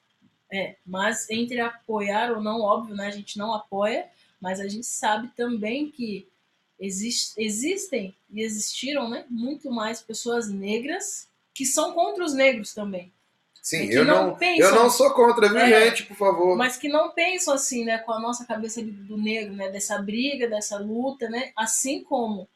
É, 0.52 0.74
mas 0.84 1.30
entre 1.30 1.58
apoiar 1.58 2.32
ou 2.32 2.42
não, 2.42 2.60
óbvio, 2.60 2.94
né? 2.94 3.06
A 3.06 3.12
gente 3.12 3.38
não 3.38 3.54
apoia 3.54 4.04
mas 4.40 4.60
a 4.60 4.66
gente 4.66 4.86
sabe 4.86 5.28
também 5.36 5.90
que 5.90 6.26
exist, 6.78 7.34
existem 7.36 8.14
e 8.30 8.42
existiram 8.42 9.08
né, 9.08 9.24
muito 9.28 9.70
mais 9.70 10.00
pessoas 10.00 10.48
negras 10.48 11.28
que 11.52 11.66
são 11.66 11.92
contra 11.92 12.24
os 12.24 12.32
negros 12.32 12.72
também. 12.72 13.12
Sim, 13.62 13.84
eu 13.90 14.06
não, 14.06 14.28
não 14.28 14.36
pensam, 14.36 14.68
eu 14.68 14.74
não 14.74 14.88
sou 14.88 15.12
contra, 15.12 15.48
viu, 15.48 15.58
é, 15.58 15.90
gente, 15.90 16.06
por 16.06 16.16
favor. 16.16 16.56
Mas 16.56 16.78
que 16.78 16.88
não 16.88 17.10
pensam 17.10 17.52
assim, 17.52 17.84
né, 17.84 17.98
com 17.98 18.12
a 18.12 18.18
nossa 18.18 18.46
cabeça 18.46 18.82
do 18.82 19.18
negro, 19.18 19.54
né, 19.54 19.68
dessa 19.68 19.98
briga, 20.00 20.48
dessa 20.48 20.78
luta, 20.78 21.28
né, 21.28 21.52
assim 21.54 22.02
como 22.02 22.48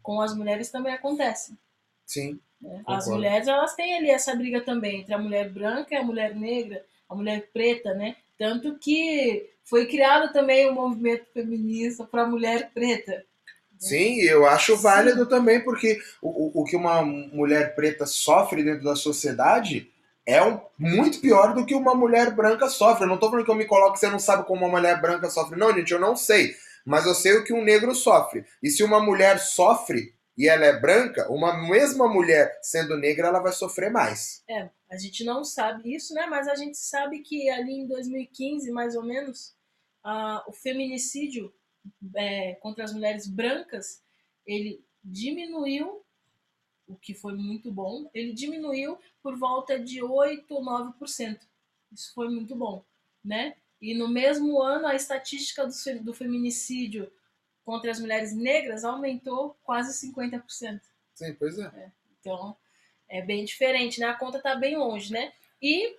com 0.00 0.20
as 0.20 0.36
mulheres 0.36 0.70
também 0.70 0.92
acontece. 0.92 1.58
Sim. 2.06 2.38
Né? 2.60 2.82
As 2.86 3.08
mulheres, 3.08 3.48
elas 3.48 3.74
têm 3.74 3.96
ali 3.96 4.10
essa 4.10 4.34
briga 4.36 4.60
também 4.60 5.00
entre 5.00 5.14
a 5.14 5.18
mulher 5.18 5.50
branca 5.50 5.94
e 5.94 5.98
a 5.98 6.04
mulher 6.04 6.34
negra, 6.36 6.84
a 7.08 7.14
mulher 7.14 7.48
preta, 7.52 7.92
né? 7.94 8.16
Tanto 8.38 8.78
que 8.78 9.50
foi 9.64 9.86
criado 9.86 10.32
também 10.32 10.66
o 10.66 10.72
um 10.72 10.74
movimento 10.74 11.26
feminista 11.32 12.04
para 12.04 12.22
a 12.22 12.26
mulher 12.26 12.70
preta. 12.74 13.24
Sim, 13.78 14.20
eu 14.20 14.46
acho 14.46 14.76
válido 14.76 15.24
Sim. 15.24 15.28
também, 15.28 15.60
porque 15.60 16.00
o, 16.22 16.62
o 16.62 16.64
que 16.64 16.76
uma 16.76 17.02
mulher 17.02 17.74
preta 17.74 18.06
sofre 18.06 18.62
dentro 18.62 18.84
da 18.84 18.96
sociedade 18.96 19.90
é 20.26 20.42
um, 20.42 20.58
muito 20.78 21.20
pior 21.20 21.54
do 21.54 21.66
que 21.66 21.74
uma 21.74 21.94
mulher 21.94 22.30
branca 22.34 22.68
sofre. 22.68 23.04
Eu 23.04 23.08
não 23.08 23.16
estou 23.16 23.30
falando 23.30 23.44
que 23.44 23.50
eu 23.50 23.56
me 23.56 23.66
coloco 23.66 23.96
você 23.96 24.08
não 24.08 24.18
sabe 24.18 24.44
como 24.44 24.64
uma 24.64 24.78
mulher 24.78 25.00
branca 25.00 25.28
sofre. 25.28 25.58
Não, 25.58 25.72
gente, 25.74 25.92
eu 25.92 26.00
não 26.00 26.16
sei. 26.16 26.54
Mas 26.84 27.06
eu 27.06 27.14
sei 27.14 27.36
o 27.36 27.44
que 27.44 27.52
um 27.52 27.64
negro 27.64 27.94
sofre. 27.94 28.44
E 28.62 28.70
se 28.70 28.82
uma 28.82 29.00
mulher 29.00 29.38
sofre 29.38 30.14
e 30.36 30.48
ela 30.48 30.64
é 30.64 30.78
branca, 30.78 31.30
uma 31.30 31.56
mesma 31.68 32.08
mulher 32.08 32.58
sendo 32.62 32.96
negra, 32.96 33.28
ela 33.28 33.40
vai 33.40 33.52
sofrer 33.52 33.90
mais. 33.90 34.42
É, 34.48 34.68
a 34.94 34.98
gente 34.98 35.24
não 35.24 35.44
sabe 35.44 35.94
isso, 35.94 36.14
né? 36.14 36.26
Mas 36.26 36.46
a 36.46 36.54
gente 36.54 36.78
sabe 36.78 37.20
que 37.20 37.50
ali 37.50 37.72
em 37.72 37.86
2015, 37.86 38.70
mais 38.70 38.94
ou 38.94 39.02
menos, 39.02 39.56
uh, 40.04 40.48
o 40.48 40.52
feminicídio 40.52 41.52
é, 42.14 42.54
contra 42.54 42.84
as 42.84 42.92
mulheres 42.92 43.26
brancas 43.26 44.02
ele 44.46 44.84
diminuiu, 45.02 46.04
o 46.86 46.96
que 46.96 47.14
foi 47.14 47.34
muito 47.34 47.72
bom, 47.72 48.08
ele 48.14 48.32
diminuiu 48.32 48.98
por 49.22 49.36
volta 49.36 49.78
de 49.78 50.02
8 50.02 50.54
ou 50.54 50.62
9%. 50.62 51.40
Isso 51.92 52.12
foi 52.14 52.28
muito 52.28 52.54
bom, 52.54 52.84
né? 53.24 53.56
E 53.80 53.94
no 53.94 54.08
mesmo 54.08 54.62
ano, 54.62 54.86
a 54.86 54.94
estatística 54.94 55.66
do, 55.66 56.04
do 56.04 56.14
feminicídio 56.14 57.10
contra 57.64 57.90
as 57.90 57.98
mulheres 57.98 58.34
negras 58.34 58.84
aumentou 58.84 59.56
quase 59.64 60.08
50%. 60.10 60.80
Sim, 61.14 61.34
pois 61.34 61.58
é. 61.58 61.66
é. 61.66 61.92
Então, 62.20 62.56
é 63.16 63.22
bem 63.22 63.44
diferente, 63.44 64.00
né? 64.00 64.06
A 64.06 64.14
conta 64.14 64.40
tá 64.40 64.54
bem 64.54 64.76
longe, 64.76 65.12
né? 65.12 65.32
E, 65.60 65.96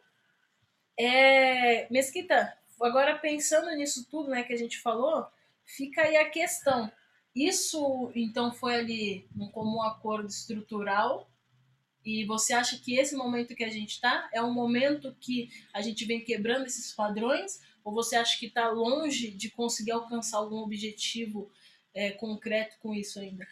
é, 0.98 1.92
Mesquita, 1.92 2.58
Agora, 2.82 3.18
pensando 3.18 3.72
nisso 3.76 4.06
tudo 4.10 4.30
né, 4.30 4.44
que 4.44 4.54
a 4.54 4.58
gente 4.58 4.80
falou, 4.80 5.26
fica 5.64 6.02
aí 6.02 6.18
a 6.18 6.30
questão. 6.30 6.92
Isso, 7.34 8.12
então, 8.16 8.52
foi 8.52 8.76
ali 8.76 9.28
um 9.38 9.50
comum 9.50 9.82
acordo 9.82 10.28
estrutural 10.28 11.30
e 12.04 12.24
você 12.26 12.54
acha 12.54 12.78
que 12.78 12.98
esse 12.98 13.16
momento 13.16 13.56
que 13.56 13.64
a 13.64 13.70
gente 13.70 13.92
está 13.92 14.30
é 14.32 14.42
um 14.42 14.54
momento 14.54 15.16
que 15.20 15.50
a 15.74 15.82
gente 15.82 16.06
vem 16.06 16.24
quebrando 16.24 16.66
esses 16.66 16.94
padrões? 16.94 17.60
Ou 17.84 17.94
você 17.94 18.16
acha 18.16 18.38
que 18.38 18.48
está 18.48 18.70
longe 18.70 19.32
de 19.32 19.50
conseguir 19.50 19.92
alcançar 19.92 20.38
algum 20.38 20.58
objetivo 20.58 21.52
é, 21.94 22.12
concreto 22.12 22.78
com 22.80 22.94
isso 22.94 23.20
ainda? 23.20 23.48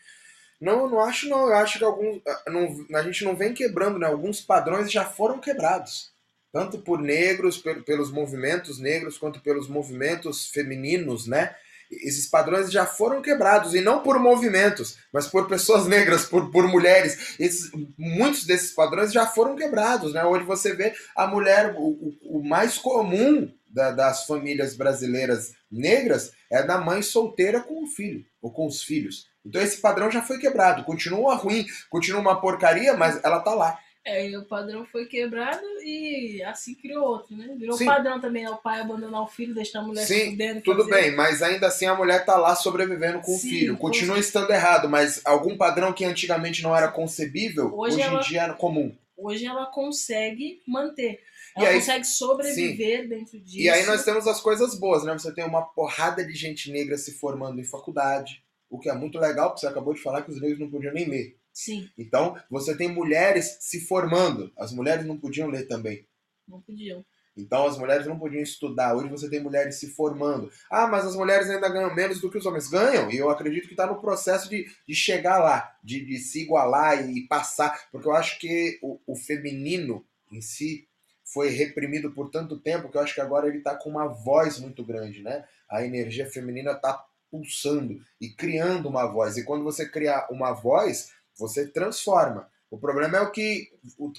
Não, 0.64 0.84
eu 0.84 0.90
não 0.90 1.00
acho 1.02 1.28
não. 1.28 1.48
Eu 1.48 1.56
acho 1.56 1.78
que 1.78 1.84
alguns, 1.84 2.22
não, 2.48 2.98
a 2.98 3.04
gente 3.04 3.24
não 3.26 3.36
vem 3.36 3.54
quebrando, 3.54 4.00
né? 4.00 4.08
Alguns 4.08 4.40
padrões 4.40 4.92
já 4.92 5.04
foram 5.04 5.40
quebrados 5.40 6.14
tanto 6.54 6.78
por 6.78 7.02
negros, 7.02 7.58
pelos 7.84 8.12
movimentos 8.12 8.78
negros, 8.78 9.18
quanto 9.18 9.42
pelos 9.42 9.68
movimentos 9.68 10.52
femininos, 10.52 11.26
né? 11.26 11.56
Esses 11.90 12.28
padrões 12.28 12.72
já 12.72 12.86
foram 12.86 13.24
quebrados, 13.24 13.74
e 13.74 13.82
não 13.82 14.04
por 14.04 14.20
movimentos, 14.20 15.00
mas 15.12 15.28
por 15.28 15.48
pessoas 15.48 15.88
negras, 15.90 16.26
por, 16.26 16.52
por 16.52 16.68
mulheres. 16.68 17.36
Esses, 17.40 17.72
muitos 17.98 18.46
desses 18.46 18.72
padrões 18.72 19.12
já 19.12 19.26
foram 19.26 19.56
quebrados, 19.56 20.14
né? 20.14 20.24
Hoje 20.24 20.46
você 20.46 20.76
vê 20.76 20.94
a 21.16 21.26
mulher, 21.26 21.74
o, 21.76 22.16
o 22.22 22.44
mais 22.48 22.78
comum 22.78 23.52
da, 23.68 23.90
das 23.90 24.28
famílias 24.28 24.76
brasileiras 24.76 25.54
negras 25.72 26.32
é 26.52 26.62
da 26.62 26.78
mãe 26.78 27.02
solteira 27.02 27.62
com 27.62 27.84
o 27.84 27.88
filho, 27.88 28.24
ou 28.44 28.52
com 28.52 28.68
os 28.68 28.84
filhos. 28.84 29.28
Então 29.46 29.62
esse 29.62 29.78
padrão 29.78 30.12
já 30.12 30.22
foi 30.22 30.38
quebrado. 30.38 30.84
Continua 30.84 31.36
ruim, 31.36 31.66
continua 31.90 32.20
uma 32.20 32.40
porcaria, 32.40 32.94
mas 32.96 33.24
ela 33.24 33.40
tá 33.40 33.56
lá. 33.56 33.80
É, 34.06 34.30
e 34.30 34.36
o 34.36 34.44
padrão 34.44 34.86
foi 34.86 35.06
quebrado 35.06 35.64
e 35.82 36.44
assim 36.44 36.76
criou 36.76 37.06
outro, 37.06 37.38
né? 37.38 37.56
Virou 37.58 37.78
Sim. 37.78 37.86
padrão 37.86 38.20
também, 38.20 38.44
né? 38.44 38.50
o 38.50 38.58
pai 38.58 38.82
abandonar 38.82 39.22
o 39.22 39.28
filho, 39.28 39.56
deixar 39.56 39.80
a 39.80 39.84
mulher 39.84 40.06
Sim, 40.06 40.32
fudendo, 40.32 40.62
tudo 40.62 40.84
fazer... 40.84 40.92
bem, 40.92 41.16
mas 41.16 41.42
ainda 41.42 41.68
assim 41.68 41.86
a 41.86 41.96
mulher 41.96 42.26
tá 42.26 42.36
lá 42.36 42.54
sobrevivendo 42.54 43.22
com 43.22 43.32
Sim, 43.32 43.36
o 43.36 43.40
filho. 43.40 43.78
Continua 43.78 44.20
estando 44.20 44.52
errado, 44.52 44.90
mas 44.90 45.22
algum 45.24 45.56
padrão 45.56 45.94
que 45.94 46.04
antigamente 46.04 46.62
não 46.62 46.76
era 46.76 46.90
concebível, 46.90 47.74
hoje, 47.74 47.96
hoje 47.96 48.02
ela... 48.02 48.20
em 48.20 48.24
dia 48.24 48.42
é 48.42 48.54
comum. 48.54 48.94
Hoje 49.16 49.46
ela 49.46 49.68
consegue 49.68 50.62
manter. 50.68 51.22
Ela 51.56 51.70
aí, 51.70 51.76
consegue 51.76 52.06
sobreviver 52.06 53.04
sim. 53.04 53.10
dentro 53.10 53.40
disso. 53.40 53.60
E 53.60 53.70
aí 53.70 53.86
nós 53.86 54.04
temos 54.04 54.28
as 54.28 54.42
coisas 54.42 54.78
boas, 54.80 55.04
né? 55.04 55.14
Você 55.14 55.34
tem 55.34 55.46
uma 55.46 55.62
porrada 55.62 56.26
de 56.26 56.34
gente 56.34 56.72
negra 56.72 56.98
se 56.98 57.14
formando 57.14 57.60
em 57.60 57.64
faculdade, 57.64 58.44
o 58.70 58.80
que 58.80 58.90
é 58.90 58.94
muito 58.94 59.20
legal, 59.20 59.50
porque 59.50 59.62
você 59.62 59.68
acabou 59.68 59.94
de 59.94 60.02
falar 60.02 60.24
que 60.24 60.32
os 60.32 60.42
negros 60.42 60.60
não 60.60 60.70
podiam 60.70 60.94
nem 60.94 61.08
ler. 61.08 61.38
Sim, 61.54 61.88
Então, 61.96 62.36
você 62.50 62.76
tem 62.76 62.88
mulheres 62.88 63.58
se 63.60 63.82
formando. 63.82 64.52
As 64.58 64.72
mulheres 64.72 65.06
não 65.06 65.16
podiam 65.18 65.48
ler 65.50 65.68
também. 65.68 66.08
não 66.48 66.60
podiam. 66.60 67.06
Então, 67.36 67.66
as 67.66 67.78
mulheres 67.78 68.06
não 68.06 68.18
podiam 68.18 68.42
estudar. 68.42 68.96
Hoje 68.96 69.10
você 69.10 69.30
tem 69.30 69.40
mulheres 69.42 69.76
se 69.76 69.88
formando. 69.88 70.52
Ah, 70.70 70.88
mas 70.88 71.06
as 71.06 71.16
mulheres 71.16 71.50
ainda 71.50 71.70
ganham 71.70 71.94
menos 71.94 72.20
do 72.20 72.30
que 72.30 72.38
os 72.38 72.46
homens. 72.46 72.68
Ganham, 72.68 73.12
e 73.12 73.18
eu 73.18 73.30
acredito 73.30 73.68
que 73.68 73.74
está 73.74 73.88
no 73.88 74.00
processo 74.00 74.50
de, 74.50 74.68
de 74.88 74.96
chegar 74.96 75.40
lá, 75.40 75.76
de, 75.84 76.06
de 76.06 76.18
se 76.18 76.42
igualar 76.44 77.10
e 77.10 77.28
passar. 77.28 77.88
Porque 77.92 78.08
eu 78.08 78.14
acho 78.14 78.40
que 78.40 78.80
o, 78.82 79.00
o 79.06 79.16
feminino 79.16 80.06
em 80.32 80.42
si 80.42 80.88
foi 81.34 81.50
reprimido 81.50 82.12
por 82.12 82.30
tanto 82.30 82.60
tempo 82.60 82.90
que 82.90 82.98
eu 82.98 83.02
acho 83.02 83.16
que 83.16 83.22
agora 83.22 83.48
ele 83.48 83.58
está 83.58 83.76
com 83.76 83.90
uma 83.90 84.08
voz 84.08 84.60
muito 84.60 84.86
grande, 84.86 85.24
né? 85.24 85.46
A 85.70 85.84
energia 85.84 86.30
feminina 86.30 86.74
está 86.74 87.04
pulsando 87.32 88.00
e 88.22 88.30
criando 88.30 88.88
uma 88.88 89.08
voz. 89.08 89.36
E 89.38 89.44
quando 89.44 89.64
você 89.64 89.90
cria 89.90 90.28
uma 90.30 90.54
voz, 90.54 91.12
você 91.36 91.68
transforma. 91.68 92.48
O 92.70 92.78
problema 92.78 93.18
é 93.18 93.22
o 93.22 93.32
que 93.32 93.72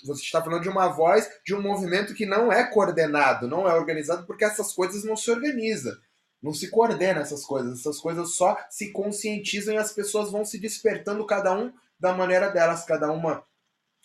você 0.05 0.23
está 0.23 0.43
falando 0.43 0.63
de 0.63 0.69
uma 0.69 0.89
voz 0.89 1.29
de 1.45 1.55
um 1.55 1.63
movimento 1.63 2.15
que 2.15 2.27
não 2.27 2.53
é 2.53 2.65
coordenado, 2.65 3.49
não 3.49 3.69
é 3.69 3.75
organizado, 3.75 4.27
porque 4.27 4.45
essas 4.45 4.73
coisas 4.73 5.05
não 5.05 5.17
se 5.17 5.31
organizam. 5.31 5.97
Não 6.43 6.53
se 6.53 6.69
coordena 6.69 7.21
essas 7.21 7.45
coisas. 7.45 7.81
Essas 7.81 7.99
coisas 7.99 8.35
só 8.35 8.59
se 8.69 8.93
conscientizam 8.93 9.75
e 9.75 9.79
as 9.79 9.93
pessoas 9.93 10.31
vão 10.31 10.45
se 10.45 10.59
despertando, 10.59 11.25
cada 11.27 11.57
um 11.57 11.73
da 11.99 12.13
maneira 12.13 12.51
delas, 12.51 12.85
cada 12.85 13.11
uma 13.11 13.45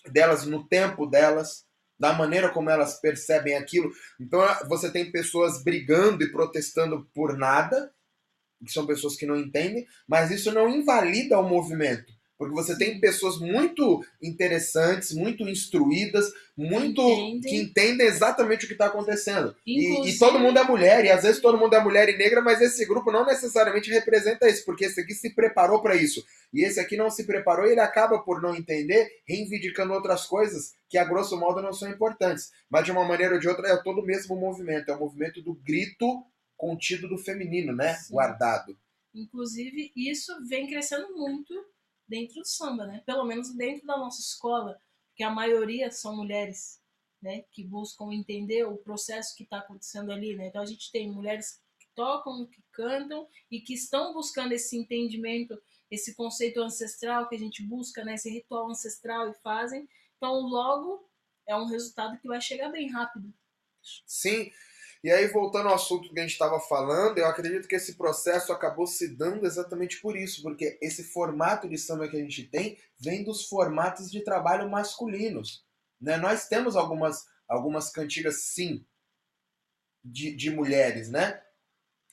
delas 0.10 0.45
no 0.45 0.63
tempo 0.67 1.06
delas, 1.06 1.65
da 1.99 2.13
maneira 2.13 2.49
como 2.49 2.69
elas 2.69 2.99
percebem 2.99 3.55
aquilo. 3.55 3.91
Então 4.19 4.39
você 4.67 4.91
tem 4.91 5.12
pessoas 5.12 5.63
brigando 5.63 6.23
e 6.23 6.31
protestando 6.31 7.05
por 7.13 7.38
nada, 7.38 7.93
que 8.65 8.71
são 8.71 8.85
pessoas 8.85 9.15
que 9.15 9.25
não 9.25 9.35
entendem, 9.35 9.85
mas 10.07 10.31
isso 10.31 10.51
não 10.51 10.69
invalida 10.69 11.39
o 11.39 11.47
movimento. 11.47 12.18
Porque 12.39 12.56
você 12.56 12.78
tem 12.78 13.02
pessoas 13.02 13.38
muito 13.38 14.02
interessantes, 14.23 15.13
muito 15.13 15.43
instruídas, 15.49 16.32
muito 16.56 17.02
Entendem. 17.02 17.41
que 17.41 17.56
entendem 17.58 18.08
exatamente 18.08 18.63
o 18.63 18.67
que 18.67 18.75
está 18.75 18.86
acontecendo. 18.86 19.54
E, 19.67 20.08
e 20.08 20.17
todo 20.17 20.39
mundo 20.39 20.58
é 20.58 20.63
mulher, 20.63 21.04
e 21.04 21.10
às 21.10 21.23
vezes 21.23 21.41
todo 21.41 21.58
mundo 21.58 21.75
é 21.75 21.84
mulher 21.84 22.08
e 22.08 22.17
negra, 22.17 22.41
mas 22.41 22.62
esse 22.62 22.86
grupo 22.86 23.12
não 23.12 23.25
necessariamente 23.25 23.91
representa 23.91 24.47
isso, 24.47 24.63
porque 24.63 24.86
esse 24.86 25.02
aqui 25.02 25.13
se 25.13 25.36
preparou 25.36 25.82
para 25.82 25.97
isso. 25.97 26.23
E 26.54 26.63
esse 26.63 26.80
aqui 26.80 26.95
não 26.95 27.10
se 27.10 27.25
preparou 27.25 27.67
e 27.67 27.71
ele 27.71 27.82
acaba 27.82 28.19
por 28.19 28.41
não 28.41 28.56
entender, 28.56 29.06
reivindicando 29.28 29.91
outras 29.91 30.25
coisas 30.25 30.75
que, 30.88 30.97
a 30.97 31.04
grosso 31.04 31.38
modo, 31.38 31.62
não 31.62 31.73
são 31.73 31.89
importantes. 31.89 32.52
Mas 32.69 32.86
de 32.86 32.91
uma 32.93 33.04
maneira 33.04 33.34
ou 33.34 33.39
de 33.41 33.49
outra, 33.49 33.67
é 33.67 33.75
todo 33.84 33.99
o 33.99 34.06
mesmo 34.06 34.38
movimento. 34.38 34.89
É 34.89 34.95
o 34.95 34.99
movimento 34.99 35.41
do 35.41 35.56
grito 35.56 36.23
contido 36.56 37.10
do 37.10 37.17
feminino, 37.17 37.75
né? 37.75 37.95
Sim. 37.95 38.13
Guardado. 38.13 38.78
Inclusive, 39.13 39.91
isso 39.93 40.32
vem 40.47 40.67
crescendo 40.67 41.13
muito 41.17 41.54
dentro 42.10 42.41
do 42.41 42.48
samba, 42.48 42.88
né? 42.88 43.04
Pelo 43.06 43.24
menos 43.24 43.54
dentro 43.56 43.86
da 43.86 43.98
nossa 43.98 44.19
escola, 44.19 44.82
que 45.15 45.24
a 45.24 45.30
maioria 45.30 45.91
são 45.91 46.15
mulheres, 46.15 46.82
né? 47.22 47.43
Que 47.52 47.63
buscam 47.63 48.12
entender 48.12 48.65
o 48.65 48.78
processo 48.78 49.36
que 49.36 49.43
está 49.43 49.60
acontecendo 49.60 50.12
ali, 50.12 50.36
né? 50.36 50.48
Então 50.48 50.62
a 50.62 50.65
gente 50.65 50.91
tem 50.91 51.12
mulheres 51.12 51.62
que 51.80 51.88
tocam, 51.95 52.45
que 52.48 52.63
cantam 52.72 53.28
e 53.52 53.62
que 53.62 53.74
estão 53.74 54.13
buscando 54.13 54.52
esse 54.54 54.76
entendimento, 54.76 55.62
esse 55.89 56.15
conceito 56.15 56.62
ancestral 56.62 57.30
que 57.30 57.36
a 57.36 57.39
gente 57.39 57.63
busca, 57.63 58.04
né? 58.04 58.15
Esse 58.15 58.30
ritual 58.30 58.69
ancestral 58.69 59.30
e 59.30 59.34
fazem. 59.36 59.88
Então, 60.17 60.34
logo 60.41 61.10
é 61.48 61.56
um 61.56 61.65
resultado 61.65 62.19
que 62.19 62.28
vai 62.28 62.41
chegar 62.41 62.69
bem 62.69 62.91
rápido. 62.91 63.34
Sim. 64.06 64.52
E 65.01 65.09
aí, 65.09 65.27
voltando 65.27 65.69
ao 65.69 65.75
assunto 65.75 66.09
que 66.09 66.19
a 66.19 66.23
gente 66.23 66.33
estava 66.33 66.59
falando, 66.59 67.17
eu 67.17 67.25
acredito 67.25 67.67
que 67.69 67.75
esse 67.75 67.95
processo 67.95 68.51
acabou 68.51 68.85
se 68.85 69.15
dando 69.15 69.45
exatamente 69.45 70.01
por 70.01 70.17
isso, 70.17 70.41
porque 70.41 70.77
esse 70.81 71.05
formato 71.05 71.69
de 71.69 71.77
samba 71.77 72.09
que 72.09 72.17
a 72.17 72.19
gente 72.19 72.43
tem 72.49 72.77
vem 72.99 73.23
dos 73.23 73.47
formatos 73.47 74.12
de 74.12 74.21
trabalho 74.21 74.69
masculinos. 74.69 75.65
Né? 76.01 76.17
Nós 76.17 76.49
temos 76.49 76.75
algumas, 76.75 77.25
algumas 77.47 77.89
cantigas, 77.89 78.43
sim, 78.43 78.85
de, 80.03 80.35
de 80.35 80.49
mulheres, 80.49 81.09
né? 81.09 81.41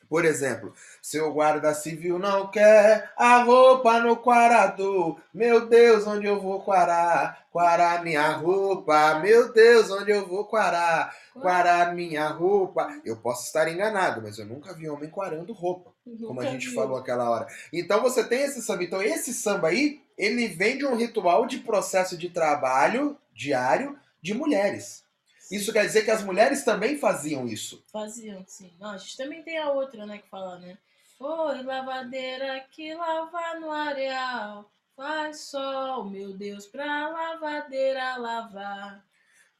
Por 0.08 0.24
exemplo, 0.24 0.72
seu 1.02 1.32
guarda 1.32 1.74
civil 1.74 2.18
não 2.18 2.46
quer 2.48 3.10
a 3.16 3.42
roupa 3.42 3.98
no 4.00 4.16
quarado. 4.16 5.16
Meu 5.34 5.66
Deus, 5.66 6.06
onde 6.06 6.26
eu 6.26 6.40
vou 6.40 6.60
quarar? 6.62 7.44
Quarar 7.50 8.04
minha 8.04 8.30
roupa. 8.32 9.18
Meu 9.20 9.52
Deus, 9.52 9.90
onde 9.90 10.10
eu 10.10 10.26
vou 10.26 10.44
quarar? 10.44 11.14
Quarar 11.40 11.94
minha 11.94 12.28
roupa. 12.28 12.88
Eu 13.04 13.16
posso 13.16 13.46
estar 13.46 13.68
enganado, 13.68 14.22
mas 14.22 14.38
eu 14.38 14.46
nunca 14.46 14.74
vi 14.74 14.88
homem 14.88 15.10
quarando 15.10 15.52
roupa, 15.52 15.90
como 16.04 16.40
a 16.40 16.44
Nunca 16.44 16.50
gente 16.50 16.68
vi. 16.68 16.74
falou 16.74 16.96
aquela 16.96 17.28
hora. 17.30 17.46
Então 17.72 18.00
você 18.02 18.22
tem 18.22 18.42
esse 18.42 18.62
samba. 18.62 18.84
Então 18.84 19.02
esse 19.02 19.32
samba 19.32 19.68
aí, 19.68 20.00
ele 20.16 20.48
vem 20.48 20.78
de 20.78 20.86
um 20.86 20.94
ritual 20.96 21.46
de 21.46 21.58
processo 21.58 22.16
de 22.16 22.28
trabalho 22.28 23.16
diário 23.34 23.98
de 24.22 24.34
mulheres. 24.34 25.05
Isso 25.50 25.72
quer 25.72 25.86
dizer 25.86 26.04
que 26.04 26.10
as 26.10 26.24
mulheres 26.24 26.64
também 26.64 26.98
faziam 26.98 27.46
isso. 27.46 27.84
Faziam, 27.92 28.44
sim. 28.46 28.72
Não, 28.80 28.90
a 28.90 28.98
gente 28.98 29.16
também 29.16 29.42
tem 29.42 29.58
a 29.58 29.70
outra, 29.70 30.04
né, 30.04 30.18
que 30.18 30.28
fala, 30.28 30.58
né? 30.58 30.76
Oi, 31.18 31.62
lavadeira 31.62 32.60
que 32.70 32.94
lava 32.94 33.58
no 33.60 33.70
areal. 33.70 34.70
Faz 34.96 35.40
sol, 35.40 36.04
meu 36.04 36.32
Deus, 36.36 36.66
pra 36.66 37.08
lavadeira 37.08 38.16
lavar. 38.16 39.04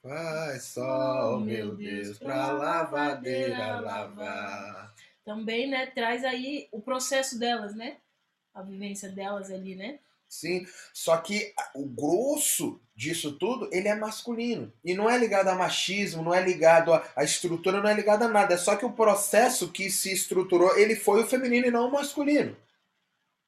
Faz 0.03 0.65
sol, 0.65 1.37
Oh, 1.37 1.41
meu 1.41 1.75
Deus, 1.77 2.19
pra 2.19 2.53
lavadeira 2.53 3.81
lavar. 3.81 4.95
Também, 5.25 5.69
né, 5.69 5.87
traz 5.87 6.25
aí 6.25 6.69
o 6.73 6.81
processo 6.81 7.39
delas, 7.39 7.75
né? 7.75 7.97
A 8.55 8.63
vivência 8.63 9.09
delas 9.09 9.51
ali, 9.51 9.75
né? 9.75 9.99
Sim, 10.29 10.67
só 10.93 11.17
que 11.19 11.55
o 11.75 11.87
grosso 11.87 12.81
disso 12.95 13.33
tudo, 13.39 13.69
ele 13.73 13.89
é 13.89 13.95
masculino. 13.95 14.73
E 14.85 14.95
não 14.95 15.09
é 15.09 15.17
ligado 15.17 15.49
a 15.49 15.55
machismo, 15.55 16.23
não 16.23 16.35
é 16.35 16.43
ligado 16.43 16.93
a, 16.93 17.07
a 17.15 17.23
estrutura, 17.23 17.81
não 17.81 17.89
é 17.89 17.95
ligado 17.95 18.23
a 18.23 18.29
nada. 18.29 18.55
É 18.55 18.59
só 18.59 18.75
que 18.75 18.85
o 18.85 18.93
processo 18.93 19.71
que 19.71 19.91
se 19.91 20.13
estruturou, 20.13 20.77
ele 20.77 20.97
foi 20.97 21.23
o 21.23 21.27
feminino 21.27 21.67
e 21.67 21.71
não 21.71 21.89
o 21.89 21.93
masculino. 21.93 22.57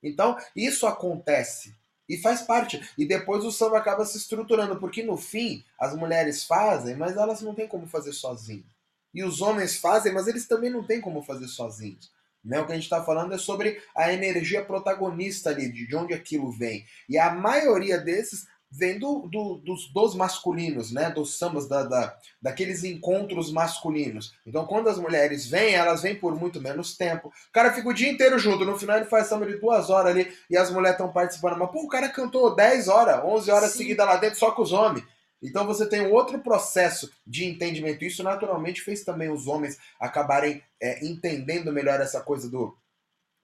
Então, 0.03 0.37
isso 0.55 0.87
acontece. 0.87 1.75
E 2.09 2.17
faz 2.17 2.43
parte. 2.43 2.81
E 2.97 3.05
depois 3.05 3.45
o 3.45 3.51
samba 3.51 3.79
acaba 3.79 4.07
se 4.07 4.17
estruturando, 4.17 4.79
porque 4.79 5.03
no 5.03 5.17
fim, 5.17 5.65
as 5.79 5.95
mulheres 5.95 6.45
fazem, 6.45 6.97
mas 6.97 7.17
elas 7.17 7.43
não 7.43 7.55
têm 7.55 7.67
como 7.67 7.87
fazer 7.87 8.13
sozinhas. 8.13 8.67
E 9.13 9.25
os 9.25 9.41
homens 9.41 9.77
fazem, 9.77 10.13
mas 10.13 10.27
eles 10.27 10.47
também 10.47 10.71
não 10.71 10.85
têm 10.85 11.01
como 11.01 11.23
fazer 11.23 11.49
sozinhos. 11.49 12.11
Né? 12.45 12.61
O 12.61 12.67
que 12.67 12.73
a 12.73 12.75
gente 12.75 12.85
está 12.85 13.03
falando 13.03 13.35
é 13.35 13.39
sobre 13.39 13.81
a 13.97 14.13
energia 14.13 14.65
protagonista 14.65 15.51
ali, 15.51 15.71
de 15.73 15.95
onde 15.97 16.15
aquilo 16.15 16.51
vem. 16.51 16.85
E 17.09 17.19
a 17.19 17.31
maioria 17.35 17.99
desses 17.99 18.47
vem 18.71 18.99
do, 18.99 19.27
do- 19.33 19.57
dos, 19.65 19.91
dos 19.95 20.15
masculinos, 20.15 20.93
né? 20.93 21.11
Dos 21.11 21.39
sambas, 21.39 21.67
da, 21.67 21.85
da- 21.85 22.15
daqueles 22.41 22.85
encontros 22.85 23.51
masculinos. 23.51 24.35
Então, 24.47 24.67
quando 24.67 24.89
as 24.89 24.99
mulheres 24.99 25.47
vêm, 25.47 25.75
elas 25.75 26.03
vêm 26.03 26.15
por 26.15 26.35
muito 26.39 26.61
menos 26.61 26.95
tempo. 26.97 27.29
O 27.29 27.53
cara 27.53 27.73
fica 27.73 27.89
o 27.89 27.95
dia 27.95 28.11
inteiro 28.11 28.39
junto, 28.39 28.65
no 28.67 28.79
final 28.79 28.99
ele 28.99 29.07
faz 29.07 29.27
samba 29.27 29.47
de 29.47 29.57
duas 29.59 29.89
horas 29.89 30.13
ali 30.15 30.31
e 30.51 30.57
as 30.57 30.71
mulheres 30.71 30.93
estão 30.99 31.11
participando. 31.11 31.59
Mas, 31.59 31.71
pô, 31.71 31.83
o 31.83 31.89
cara 31.89 32.09
cantou 32.11 32.55
10 32.55 32.89
horas, 32.89 33.25
11 33.25 33.51
horas 33.51 33.71
Sim. 33.73 33.79
seguidas 33.79 34.07
lá 34.07 34.17
dentro 34.17 34.39
só 34.39 34.51
com 34.51 34.61
os 34.63 34.73
homens. 34.73 35.05
Então 35.43 35.67
você 35.67 35.89
tem 35.89 36.01
um 36.03 36.13
outro 36.13 36.39
processo 36.41 37.11
de 37.27 37.45
entendimento. 37.45 38.05
Isso 38.05 38.23
naturalmente 38.23 38.81
fez 38.83 39.05
também 39.05 39.31
os 39.31 39.47
homens 39.47 39.79
acabarem 40.01 40.63
é, 40.81 41.05
entendendo 41.07 41.73
melhor 41.73 42.01
essa 42.01 42.21
coisa 42.21 42.51
do, 42.51 42.77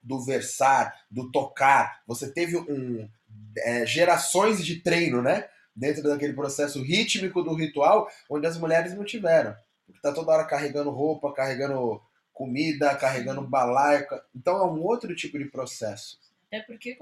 do 0.03 0.21
versar, 0.23 1.05
do 1.09 1.31
tocar. 1.31 2.01
Você 2.05 2.31
teve 2.31 2.57
um 2.57 3.09
é, 3.59 3.85
gerações 3.85 4.63
de 4.65 4.81
treino, 4.81 5.21
né? 5.21 5.47
Dentro 5.75 6.03
daquele 6.03 6.33
processo 6.33 6.81
rítmico 6.81 7.41
do 7.43 7.53
ritual, 7.53 8.09
onde 8.29 8.45
as 8.47 8.57
mulheres 8.57 8.93
não 8.93 9.03
tiveram. 9.03 9.55
Porque 9.85 10.01
tá 10.01 10.13
toda 10.13 10.31
hora 10.31 10.45
carregando 10.45 10.89
roupa, 10.89 11.33
carregando 11.33 12.01
comida, 12.33 12.95
carregando 12.95 13.41
balaio. 13.41 14.07
ca- 14.07 14.23
Então 14.35 14.57
é 14.57 14.65
um 14.65 14.81
outro 14.83 15.15
tipo 15.15 15.37
de 15.37 15.45
processo. 15.45 16.19
Até 16.47 16.61
porque 16.61 16.95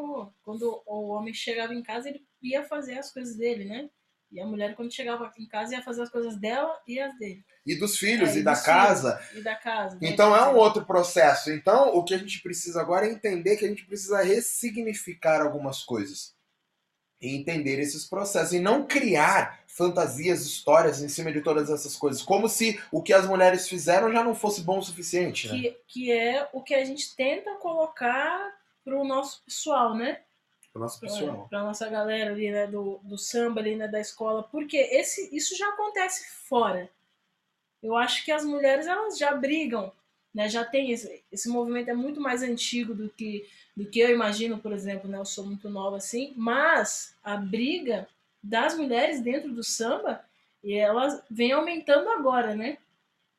quando 0.43 0.83
o 0.85 1.09
homem 1.09 1.33
chegava 1.33 1.73
em 1.73 1.83
casa, 1.83 2.09
ele 2.09 2.23
ia 2.41 2.63
fazer 2.63 2.97
as 2.97 3.11
coisas 3.11 3.35
dele, 3.35 3.65
né? 3.65 3.89
E 4.33 4.41
a 4.41 4.47
mulher, 4.47 4.75
quando 4.75 4.91
chegava 4.91 5.31
em 5.37 5.45
casa, 5.45 5.75
ia 5.75 5.83
fazer 5.83 6.01
as 6.01 6.09
coisas 6.09 6.35
dela 6.37 6.75
e 6.87 6.99
as 6.99 7.15
dele. 7.19 7.45
E 7.63 7.75
dos 7.75 7.97
filhos 7.97 8.31
É, 8.31 8.37
e, 8.37 8.39
e 8.39 8.43
da 8.43 8.59
casa. 8.59 9.21
E 9.35 9.41
da 9.41 9.55
casa. 9.55 9.95
né? 10.01 10.09
Então 10.09 10.35
é 10.35 10.49
um 10.49 10.55
outro 10.55 10.83
processo. 10.83 11.51
Então 11.51 11.95
o 11.95 12.03
que 12.03 12.15
a 12.15 12.17
gente 12.17 12.41
precisa 12.41 12.81
agora 12.81 13.05
é 13.05 13.11
entender 13.11 13.57
que 13.57 13.65
a 13.65 13.67
gente 13.69 13.85
precisa 13.85 14.23
ressignificar 14.23 15.39
algumas 15.39 15.83
coisas. 15.83 16.33
E 17.21 17.35
entender 17.37 17.79
esses 17.79 18.05
processos. 18.05 18.53
E 18.53 18.59
não 18.59 18.87
criar 18.87 19.63
fantasias, 19.67 20.41
histórias 20.41 21.01
em 21.01 21.07
cima 21.07 21.31
de 21.31 21.41
todas 21.41 21.69
essas 21.69 21.95
coisas. 21.95 22.23
Como 22.23 22.49
se 22.49 22.81
o 22.91 23.03
que 23.03 23.13
as 23.13 23.27
mulheres 23.27 23.69
fizeram 23.69 24.11
já 24.11 24.23
não 24.23 24.33
fosse 24.33 24.61
bom 24.61 24.79
o 24.79 24.83
suficiente. 24.83 25.47
Né? 25.47 25.59
Que, 25.59 25.77
que 25.87 26.11
é 26.11 26.49
o 26.51 26.61
que 26.61 26.73
a 26.73 26.83
gente 26.83 27.15
tenta 27.15 27.53
colocar 27.55 28.51
pro 28.83 29.03
nosso 29.05 29.43
pessoal, 29.45 29.95
né? 29.95 30.21
O 30.73 30.79
nosso 30.79 30.99
pessoal. 30.99 31.47
Pra 31.49 31.63
nossa 31.63 31.87
galera 31.89 32.31
ali, 32.31 32.51
né? 32.51 32.67
Do, 32.67 32.99
do 33.03 33.17
samba 33.17 33.61
ali, 33.61 33.75
né? 33.75 33.87
Da 33.87 33.99
escola. 33.99 34.43
Porque 34.43 34.77
esse, 34.77 35.35
isso 35.35 35.55
já 35.55 35.67
acontece 35.69 36.29
fora. 36.47 36.89
Eu 37.81 37.95
acho 37.95 38.23
que 38.25 38.31
as 38.31 38.43
mulheres, 38.43 38.87
elas 38.87 39.17
já 39.17 39.33
brigam 39.33 39.91
né? 40.33 40.49
Já 40.49 40.65
tem 40.65 40.91
esse, 40.91 41.23
esse 41.31 41.47
movimento 41.47 41.89
é 41.89 41.93
muito 41.93 42.19
mais 42.19 42.41
antigo 42.41 42.93
do 42.93 43.09
que 43.09 43.47
do 43.75 43.87
que 43.87 43.99
eu 43.99 44.11
imagino, 44.11 44.59
por 44.59 44.71
exemplo, 44.71 45.09
né? 45.09 45.17
Eu 45.17 45.25
sou 45.25 45.45
muito 45.45 45.67
nova 45.69 45.97
assim, 45.97 46.33
mas 46.35 47.15
a 47.23 47.35
briga 47.35 48.07
das 48.41 48.75
mulheres 48.77 49.19
dentro 49.19 49.51
do 49.51 49.63
samba 49.63 50.23
e 50.63 50.75
ela 50.75 51.23
vem 51.29 51.51
aumentando 51.51 52.09
agora, 52.09 52.55
né? 52.55 52.77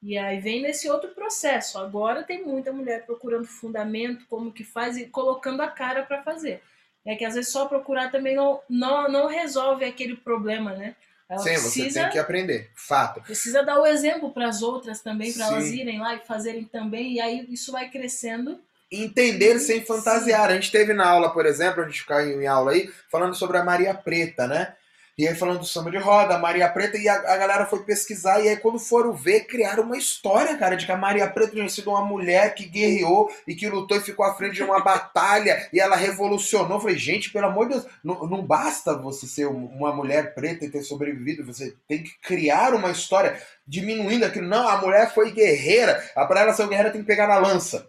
E 0.02 0.18
aí 0.18 0.40
vem 0.40 0.60
nesse 0.60 0.90
outro 0.90 1.10
processo. 1.10 1.78
Agora 1.78 2.24
tem 2.24 2.44
muita 2.44 2.72
mulher 2.72 3.06
procurando 3.06 3.46
fundamento, 3.46 4.26
como 4.28 4.52
que 4.52 4.64
faz 4.64 4.96
e 4.96 5.06
colocando 5.06 5.60
a 5.62 5.68
cara 5.68 6.02
para 6.02 6.22
fazer. 6.22 6.62
É 7.04 7.14
que 7.14 7.24
às 7.24 7.34
vezes 7.34 7.52
só 7.52 7.66
procurar 7.66 8.10
também 8.10 8.34
não, 8.34 8.60
não, 8.68 9.08
não 9.08 9.26
resolve 9.26 9.84
aquele 9.84 10.16
problema, 10.16 10.72
né? 10.72 10.96
Ela 11.28 11.38
Sim, 11.38 11.50
precisa, 11.50 11.90
você 11.90 12.00
tem 12.00 12.10
que 12.10 12.18
aprender, 12.18 12.70
fato. 12.74 13.20
Precisa 13.22 13.62
dar 13.62 13.80
o 13.80 13.86
exemplo 13.86 14.30
para 14.30 14.48
as 14.48 14.62
outras 14.62 15.00
também, 15.00 15.32
para 15.32 15.46
elas 15.46 15.70
irem 15.70 15.98
lá 15.98 16.14
e 16.14 16.20
fazerem 16.20 16.64
também, 16.64 17.14
e 17.14 17.20
aí 17.20 17.46
isso 17.50 17.72
vai 17.72 17.88
crescendo. 17.90 18.60
Entender 18.92 19.58
sem 19.58 19.84
fantasiar. 19.84 20.46
Sim. 20.48 20.52
A 20.52 20.54
gente 20.54 20.70
teve 20.70 20.92
na 20.92 21.06
aula, 21.06 21.32
por 21.32 21.46
exemplo, 21.46 21.82
a 21.82 21.86
gente 21.86 22.04
caiu 22.04 22.40
em 22.40 22.46
aula 22.46 22.72
aí, 22.72 22.90
falando 23.10 23.34
sobre 23.34 23.56
a 23.56 23.64
Maria 23.64 23.94
Preta, 23.94 24.46
né? 24.46 24.74
E 25.16 25.28
aí 25.28 25.34
falando 25.36 25.60
do 25.60 25.64
samba 25.64 25.92
de 25.92 25.96
roda, 25.96 26.36
Maria 26.38 26.68
Preta, 26.68 26.98
e 26.98 27.08
a, 27.08 27.14
a, 27.14 27.36
galera 27.36 27.66
foi 27.66 27.84
pesquisar, 27.84 28.40
e 28.40 28.48
aí 28.48 28.56
quando 28.56 28.80
foram 28.80 29.12
ver, 29.12 29.46
criaram 29.46 29.84
uma 29.84 29.96
história, 29.96 30.56
cara, 30.56 30.74
de 30.74 30.86
que 30.86 30.90
a 30.90 30.96
Maria 30.96 31.30
Preta 31.30 31.52
tinha 31.52 31.68
sido 31.68 31.90
uma 31.90 32.04
mulher 32.04 32.52
que 32.56 32.66
guerreou 32.66 33.30
e 33.46 33.54
que 33.54 33.68
lutou 33.68 33.96
e 33.96 34.00
ficou 34.00 34.26
à 34.26 34.34
frente 34.34 34.54
de 34.54 34.64
uma 34.64 34.80
batalha, 34.80 35.68
e 35.72 35.78
ela 35.78 35.94
revolucionou. 35.94 36.78
Eu 36.78 36.80
falei, 36.80 36.98
gente, 36.98 37.30
pelo 37.30 37.46
amor 37.46 37.68
de 37.68 37.74
Deus, 37.74 37.86
não, 38.02 38.26
não 38.26 38.42
basta 38.44 38.98
você 38.98 39.24
ser 39.28 39.46
uma 39.46 39.94
mulher 39.94 40.34
preta 40.34 40.64
e 40.64 40.70
ter 40.70 40.82
sobrevivido, 40.82 41.46
você 41.46 41.76
tem 41.86 42.02
que 42.02 42.18
criar 42.20 42.74
uma 42.74 42.90
história 42.90 43.40
diminuindo 43.64 44.24
aquilo. 44.24 44.48
Não, 44.48 44.66
a 44.66 44.78
mulher 44.78 45.14
foi 45.14 45.30
guerreira, 45.30 45.94
para 46.26 46.40
ela 46.40 46.52
ser 46.52 46.66
guerreira 46.66 46.90
tem 46.90 47.02
que 47.02 47.06
pegar 47.06 47.28
na 47.28 47.38
lança. 47.38 47.88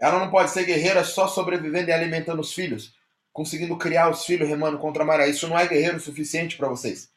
Ela 0.00 0.18
não 0.18 0.28
pode 0.28 0.50
ser 0.50 0.64
guerreira 0.64 1.04
só 1.04 1.28
sobrevivendo 1.28 1.88
e 1.88 1.92
alimentando 1.92 2.40
os 2.40 2.52
filhos 2.52 2.92
conseguindo 3.34 3.76
criar 3.76 4.08
os 4.08 4.24
filhos 4.24 4.48
remando 4.48 4.78
contra 4.78 5.02
a 5.02 5.06
maré. 5.06 5.28
Isso 5.28 5.48
não 5.48 5.58
é 5.58 5.66
guerreiro 5.66 5.98
o 5.98 6.00
suficiente 6.00 6.56
para 6.56 6.68
vocês. 6.68 7.10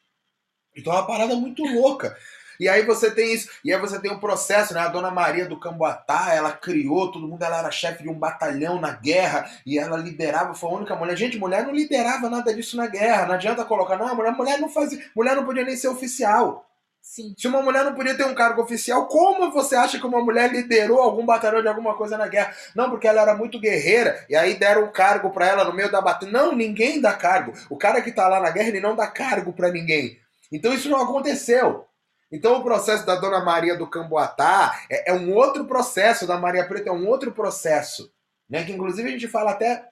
Então 0.76 0.92
é 0.92 0.96
uma 0.96 1.06
parada 1.06 1.34
muito 1.36 1.62
louca. 1.62 2.14
E 2.60 2.68
aí 2.68 2.84
você 2.84 3.08
tem 3.08 3.32
isso, 3.32 3.48
e 3.64 3.72
aí 3.72 3.80
você 3.80 4.00
tem 4.00 4.10
um 4.10 4.18
processo, 4.18 4.74
né? 4.74 4.80
A 4.80 4.88
dona 4.88 5.12
Maria 5.12 5.46
do 5.46 5.60
Camboatá, 5.60 6.34
ela 6.34 6.50
criou, 6.50 7.12
todo 7.12 7.28
mundo, 7.28 7.40
ela 7.40 7.60
era 7.60 7.70
chefe 7.70 8.02
de 8.02 8.08
um 8.08 8.18
batalhão 8.18 8.80
na 8.80 8.90
guerra, 8.90 9.48
e 9.64 9.78
ela 9.78 9.96
liderava, 9.96 10.54
foi 10.54 10.68
a 10.68 10.74
única 10.74 10.96
mulher. 10.96 11.16
Gente, 11.16 11.38
mulher 11.38 11.64
não 11.64 11.72
liderava 11.72 12.28
nada 12.28 12.52
disso 12.52 12.76
na 12.76 12.88
guerra. 12.88 13.26
Não 13.26 13.34
adianta 13.34 13.64
colocar, 13.64 13.96
não, 13.96 14.12
mulher, 14.12 14.32
mulher 14.32 14.58
não 14.58 14.68
fazia, 14.68 15.00
mulher 15.14 15.36
não 15.36 15.46
podia 15.46 15.64
nem 15.64 15.76
ser 15.76 15.86
oficial. 15.86 16.67
Sim. 17.08 17.34
Se 17.38 17.48
uma 17.48 17.62
mulher 17.62 17.86
não 17.86 17.94
podia 17.94 18.14
ter 18.14 18.26
um 18.26 18.34
cargo 18.34 18.60
oficial, 18.60 19.06
como 19.06 19.50
você 19.50 19.74
acha 19.74 19.98
que 19.98 20.06
uma 20.06 20.20
mulher 20.20 20.52
liderou 20.52 21.00
algum 21.00 21.24
batalhão 21.24 21.62
de 21.62 21.66
alguma 21.66 21.96
coisa 21.96 22.18
na 22.18 22.28
guerra? 22.28 22.54
Não, 22.74 22.90
porque 22.90 23.08
ela 23.08 23.22
era 23.22 23.34
muito 23.34 23.58
guerreira 23.58 24.26
e 24.28 24.36
aí 24.36 24.58
deram 24.58 24.84
um 24.84 24.92
cargo 24.92 25.30
para 25.30 25.46
ela 25.46 25.64
no 25.64 25.72
meio 25.72 25.90
da 25.90 26.02
batalha. 26.02 26.30
Não, 26.30 26.54
ninguém 26.54 27.00
dá 27.00 27.14
cargo. 27.14 27.54
O 27.70 27.78
cara 27.78 28.02
que 28.02 28.12
tá 28.12 28.28
lá 28.28 28.38
na 28.40 28.50
guerra, 28.50 28.68
ele 28.68 28.80
não 28.80 28.94
dá 28.94 29.06
cargo 29.06 29.54
para 29.54 29.72
ninguém. 29.72 30.18
Então 30.52 30.70
isso 30.70 30.90
não 30.90 31.00
aconteceu. 31.00 31.86
Então 32.30 32.58
o 32.58 32.62
processo 32.62 33.06
da 33.06 33.16
Dona 33.16 33.42
Maria 33.42 33.74
do 33.74 33.88
Camboatá 33.88 34.78
é, 34.90 35.10
é 35.10 35.14
um 35.14 35.32
outro 35.32 35.64
processo, 35.64 36.26
da 36.26 36.36
Maria 36.36 36.68
Preta 36.68 36.90
é 36.90 36.92
um 36.92 37.08
outro 37.08 37.32
processo. 37.32 38.12
Né? 38.50 38.64
Que 38.64 38.72
inclusive 38.72 39.08
a 39.08 39.12
gente 39.12 39.28
fala 39.28 39.52
até 39.52 39.82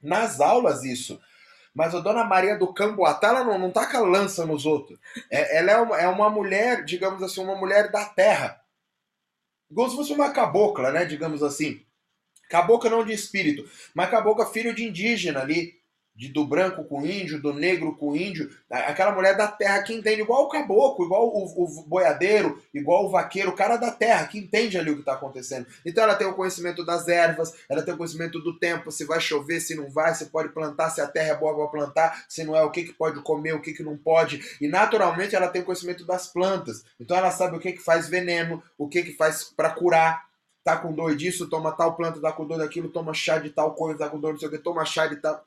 nas 0.00 0.40
aulas 0.40 0.84
isso. 0.84 1.20
Mas 1.74 1.94
a 1.94 2.00
Dona 2.00 2.24
Maria 2.24 2.58
do 2.58 2.72
Camboatá, 2.72 3.28
ela 3.28 3.44
não, 3.44 3.58
não 3.58 3.70
taca 3.70 3.98
lança 4.00 4.44
nos 4.44 4.66
outros. 4.66 4.98
É, 5.30 5.58
ela 5.58 5.72
é 5.72 5.76
uma, 5.78 6.00
é 6.00 6.08
uma 6.08 6.28
mulher, 6.28 6.84
digamos 6.84 7.22
assim, 7.22 7.42
uma 7.42 7.56
mulher 7.56 7.90
da 7.90 8.04
terra. 8.04 8.60
Como 9.74 9.88
se 9.88 9.96
fosse 9.96 10.12
uma 10.12 10.30
cabocla, 10.30 10.92
né? 10.92 11.04
Digamos 11.04 11.42
assim. 11.42 11.84
Cabocla 12.50 12.90
não 12.90 13.04
de 13.04 13.14
espírito, 13.14 13.66
mas 13.94 14.10
cabocla 14.10 14.44
filho 14.44 14.74
de 14.74 14.84
indígena 14.84 15.40
ali 15.40 15.81
de, 16.14 16.28
do 16.28 16.46
branco 16.46 16.84
com 16.84 17.06
índio, 17.06 17.40
do 17.40 17.54
negro 17.54 17.96
com 17.96 18.14
índio, 18.14 18.50
aquela 18.70 19.12
mulher 19.12 19.36
da 19.36 19.48
terra 19.48 19.82
que 19.82 19.94
entende, 19.94 20.20
igual 20.20 20.44
o 20.44 20.48
caboclo, 20.48 21.04
igual 21.04 21.28
o, 21.28 21.64
o 21.64 21.82
boiadeiro, 21.86 22.62
igual 22.72 23.06
o 23.06 23.10
vaqueiro, 23.10 23.50
o 23.50 23.54
cara 23.54 23.76
da 23.76 23.90
terra, 23.90 24.26
que 24.26 24.38
entende 24.38 24.76
ali 24.76 24.90
o 24.90 24.94
que 24.94 25.00
está 25.00 25.14
acontecendo. 25.14 25.66
Então 25.84 26.04
ela 26.04 26.14
tem 26.14 26.26
o 26.26 26.34
conhecimento 26.34 26.84
das 26.84 27.08
ervas, 27.08 27.54
ela 27.68 27.82
tem 27.82 27.94
o 27.94 27.96
conhecimento 27.96 28.38
do 28.40 28.58
tempo, 28.58 28.90
se 28.90 29.04
vai 29.04 29.20
chover, 29.20 29.60
se 29.60 29.74
não 29.74 29.90
vai, 29.90 30.14
se 30.14 30.26
pode 30.26 30.50
plantar, 30.50 30.90
se 30.90 31.00
a 31.00 31.06
terra 31.06 31.30
é 31.30 31.36
boa 31.36 31.54
para 31.54 31.68
plantar, 31.68 32.24
se 32.28 32.44
não 32.44 32.54
é, 32.54 32.62
o 32.62 32.70
que, 32.70 32.84
que 32.84 32.92
pode 32.92 33.20
comer, 33.22 33.54
o 33.54 33.62
que, 33.62 33.72
que 33.72 33.82
não 33.82 33.96
pode. 33.96 34.42
E 34.60 34.68
naturalmente 34.68 35.34
ela 35.34 35.48
tem 35.48 35.62
o 35.62 35.64
conhecimento 35.64 36.04
das 36.04 36.26
plantas, 36.26 36.84
então 37.00 37.16
ela 37.16 37.30
sabe 37.30 37.56
o 37.56 37.60
que, 37.60 37.72
que 37.72 37.82
faz 37.82 38.08
veneno, 38.08 38.62
o 38.76 38.86
que, 38.88 39.02
que 39.02 39.12
faz 39.12 39.44
para 39.44 39.70
curar. 39.70 40.30
Tá 40.64 40.76
com 40.76 40.92
dor 40.92 41.16
disso, 41.16 41.50
toma 41.50 41.72
tal 41.72 41.96
planta, 41.96 42.20
tá 42.20 42.30
com 42.30 42.46
dor 42.46 42.58
daquilo, 42.58 42.88
toma 42.88 43.12
chá 43.12 43.36
de 43.36 43.50
tal 43.50 43.74
coisa, 43.74 43.98
tá 43.98 44.08
com 44.08 44.20
dor 44.20 44.32
não 44.32 44.38
sei 44.38 44.46
o 44.46 44.50
que, 44.50 44.58
toma 44.58 44.84
chá 44.84 45.08
de 45.08 45.16
tal 45.16 45.44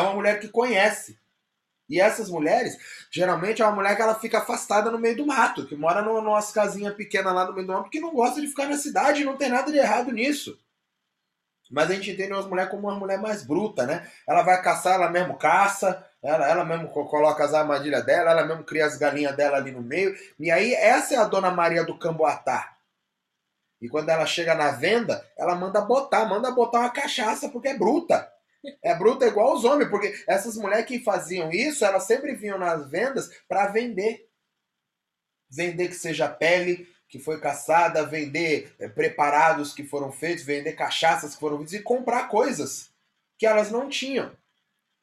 é 0.00 0.02
uma 0.02 0.14
mulher 0.14 0.40
que 0.40 0.48
conhece. 0.48 1.18
E 1.88 2.00
essas 2.00 2.30
mulheres, 2.30 2.78
geralmente 3.10 3.60
é 3.60 3.64
uma 3.64 3.74
mulher 3.74 3.94
que 3.94 4.02
ela 4.02 4.14
fica 4.14 4.38
afastada 4.38 4.90
no 4.90 4.98
meio 4.98 5.16
do 5.16 5.26
mato, 5.26 5.66
que 5.66 5.76
mora 5.76 6.00
numa, 6.00 6.42
casinha 6.42 6.92
pequena 6.92 7.30
lá 7.30 7.46
no 7.46 7.52
meio 7.52 7.66
do 7.66 7.72
mato, 7.72 7.84
porque 7.84 8.00
não 8.00 8.14
gosta 8.14 8.40
de 8.40 8.46
ficar 8.46 8.66
na 8.66 8.78
cidade 8.78 9.24
não 9.24 9.36
tem 9.36 9.50
nada 9.50 9.70
de 9.70 9.78
errado 9.78 10.10
nisso. 10.10 10.58
Mas 11.70 11.90
a 11.90 11.94
gente 11.94 12.10
entende 12.10 12.32
uma 12.32 12.42
mulher 12.42 12.68
como 12.68 12.88
uma 12.88 12.98
mulher 12.98 13.18
mais 13.18 13.42
bruta, 13.42 13.86
né? 13.86 14.08
Ela 14.28 14.42
vai 14.42 14.62
caçar, 14.62 14.94
ela 14.94 15.10
mesmo 15.10 15.36
caça, 15.36 16.06
ela, 16.22 16.48
ela 16.48 16.64
mesmo 16.64 16.88
coloca 16.88 17.44
as 17.44 17.54
armadilhas 17.54 18.04
dela, 18.04 18.30
ela 18.30 18.44
mesmo 18.44 18.64
cria 18.64 18.86
as 18.86 18.96
galinhas 18.96 19.34
dela 19.36 19.56
ali 19.56 19.70
no 19.70 19.82
meio. 19.82 20.14
E 20.38 20.50
aí, 20.50 20.74
essa 20.74 21.14
é 21.14 21.16
a 21.16 21.24
Dona 21.24 21.50
Maria 21.50 21.84
do 21.84 21.98
Camboatá. 21.98 22.76
E 23.80 23.88
quando 23.88 24.08
ela 24.08 24.24
chega 24.24 24.54
na 24.54 24.70
venda, 24.70 25.26
ela 25.36 25.54
manda 25.54 25.80
botar, 25.80 26.24
manda 26.26 26.50
botar 26.50 26.80
uma 26.80 26.90
cachaça, 26.90 27.48
porque 27.48 27.68
é 27.68 27.78
bruta. 27.78 28.30
É 28.82 28.94
bruta 28.94 29.26
igual 29.26 29.54
os 29.54 29.64
homens, 29.64 29.88
porque 29.88 30.14
essas 30.26 30.56
mulheres 30.56 30.86
que 30.86 30.98
faziam 30.98 31.50
isso, 31.50 31.84
elas 31.84 32.04
sempre 32.04 32.34
vinham 32.34 32.58
nas 32.58 32.88
vendas 32.88 33.30
para 33.48 33.66
vender. 33.68 34.28
Vender 35.50 35.88
que 35.88 35.94
seja 35.94 36.28
pele 36.28 36.88
que 37.08 37.18
foi 37.18 37.38
caçada, 37.40 38.04
vender 38.04 38.74
é, 38.78 38.88
preparados 38.88 39.72
que 39.72 39.84
foram 39.84 40.10
feitos, 40.10 40.42
vender 40.44 40.72
cachaças 40.72 41.34
que 41.34 41.40
foram 41.40 41.58
feitas 41.58 41.74
e 41.74 41.82
comprar 41.82 42.28
coisas 42.28 42.90
que 43.38 43.46
elas 43.46 43.70
não 43.70 43.88
tinham. 43.88 44.32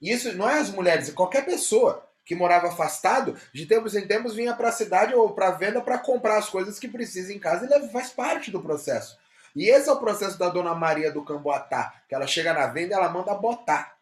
E 0.01 0.11
isso 0.11 0.33
não 0.33 0.49
é 0.49 0.59
as 0.59 0.69
mulheres, 0.69 1.09
é 1.09 1.13
qualquer 1.13 1.45
pessoa 1.45 2.05
que 2.25 2.35
morava 2.35 2.67
afastado, 2.67 3.39
de 3.53 3.65
tempos 3.65 3.95
em 3.95 4.07
tempos 4.07 4.35
vinha 4.35 4.53
para 4.53 4.69
a 4.69 4.73
cidade 4.73 5.13
ou 5.15 5.33
para 5.33 5.51
venda 5.51 5.81
para 5.81 5.97
comprar 5.97 6.37
as 6.37 6.49
coisas 6.49 6.77
que 6.77 6.87
precisa 6.87 7.33
em 7.33 7.39
casa 7.39 7.65
e 7.65 7.89
faz 7.89 8.09
parte 8.09 8.51
do 8.51 8.61
processo. 8.61 9.17
E 9.55 9.69
esse 9.69 9.89
é 9.89 9.91
o 9.91 9.99
processo 9.99 10.37
da 10.37 10.49
Dona 10.49 10.73
Maria 10.73 11.11
do 11.11 11.23
Camboatá, 11.23 12.03
que 12.07 12.15
ela 12.15 12.27
chega 12.27 12.53
na 12.53 12.67
venda 12.67 12.93
e 12.93 12.97
ela 12.97 13.09
manda 13.09 13.33
botar. 13.35 13.97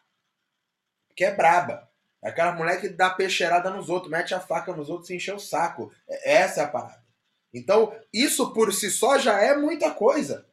Que 1.14 1.24
é 1.24 1.34
braba. 1.34 1.88
É 2.22 2.28
aquela 2.28 2.52
mulher 2.52 2.80
que 2.80 2.88
dá 2.88 3.10
peixeirada 3.10 3.70
nos 3.70 3.88
outros, 3.88 4.10
mete 4.10 4.34
a 4.34 4.40
faca 4.40 4.72
nos 4.74 4.90
outros 4.90 5.10
e 5.10 5.16
enche 5.16 5.32
o 5.32 5.38
saco. 5.38 5.90
É, 6.08 6.34
essa 6.34 6.60
é 6.60 6.64
a 6.64 6.68
parada. 6.68 7.00
Então, 7.52 7.92
isso 8.12 8.52
por 8.52 8.72
si 8.72 8.90
só 8.90 9.18
já 9.18 9.40
é 9.40 9.56
muita 9.56 9.90
coisa. 9.90 10.46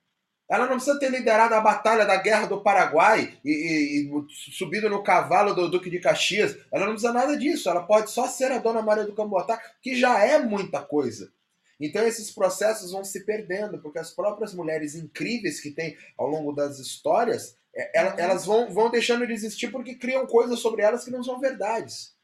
Ela 0.50 0.66
não 0.66 0.78
precisa 0.78 0.98
ter 0.98 1.12
liderado 1.12 1.54
a 1.54 1.60
batalha 1.60 2.06
da 2.06 2.16
Guerra 2.16 2.48
do 2.48 2.62
Paraguai 2.62 3.38
e, 3.44 3.52
e, 3.52 4.10
e, 4.10 4.54
subido 4.54 4.90
no 4.90 5.04
cavalo 5.04 5.54
do 5.54 5.70
Duque 5.70 5.90
de 5.90 6.00
Caxias. 6.00 6.58
Ela 6.72 6.86
não 6.86 6.94
precisa 6.94 7.12
nada 7.12 7.36
disso. 7.38 7.70
Ela 7.70 7.84
pode 7.84 8.10
só 8.12 8.28
ser 8.28 8.52
a 8.54 8.58
Dona 8.58 8.82
Maria 8.82 9.04
do 9.04 9.14
Camboatá, 9.14 9.62
que 9.82 9.94
já 9.94 10.24
é 10.24 10.40
muita 10.40 10.82
coisa. 10.82 11.32
Então 11.80 12.06
esses 12.06 12.32
processos 12.32 12.92
vão 12.92 13.04
se 13.04 13.24
perdendo, 13.26 13.80
porque 13.80 14.00
as 14.00 14.12
próprias 14.12 14.54
mulheres 14.54 14.96
incríveis 14.96 15.62
que 15.62 15.72
tem 15.72 15.98
ao 16.18 16.28
longo 16.28 16.52
das 16.52 16.80
histórias, 16.80 17.58
é, 17.76 18.04
uhum. 18.04 18.20
elas 18.20 18.46
vão, 18.46 18.74
vão 18.74 18.90
deixando 18.90 19.26
de 19.28 19.34
existir 19.34 19.72
porque 19.72 19.96
criam 19.96 20.26
coisas 20.26 20.60
sobre 20.60 20.82
elas 20.82 21.06
que 21.06 21.12
não 21.12 21.24
são 21.24 21.40
verdades. 21.40 22.16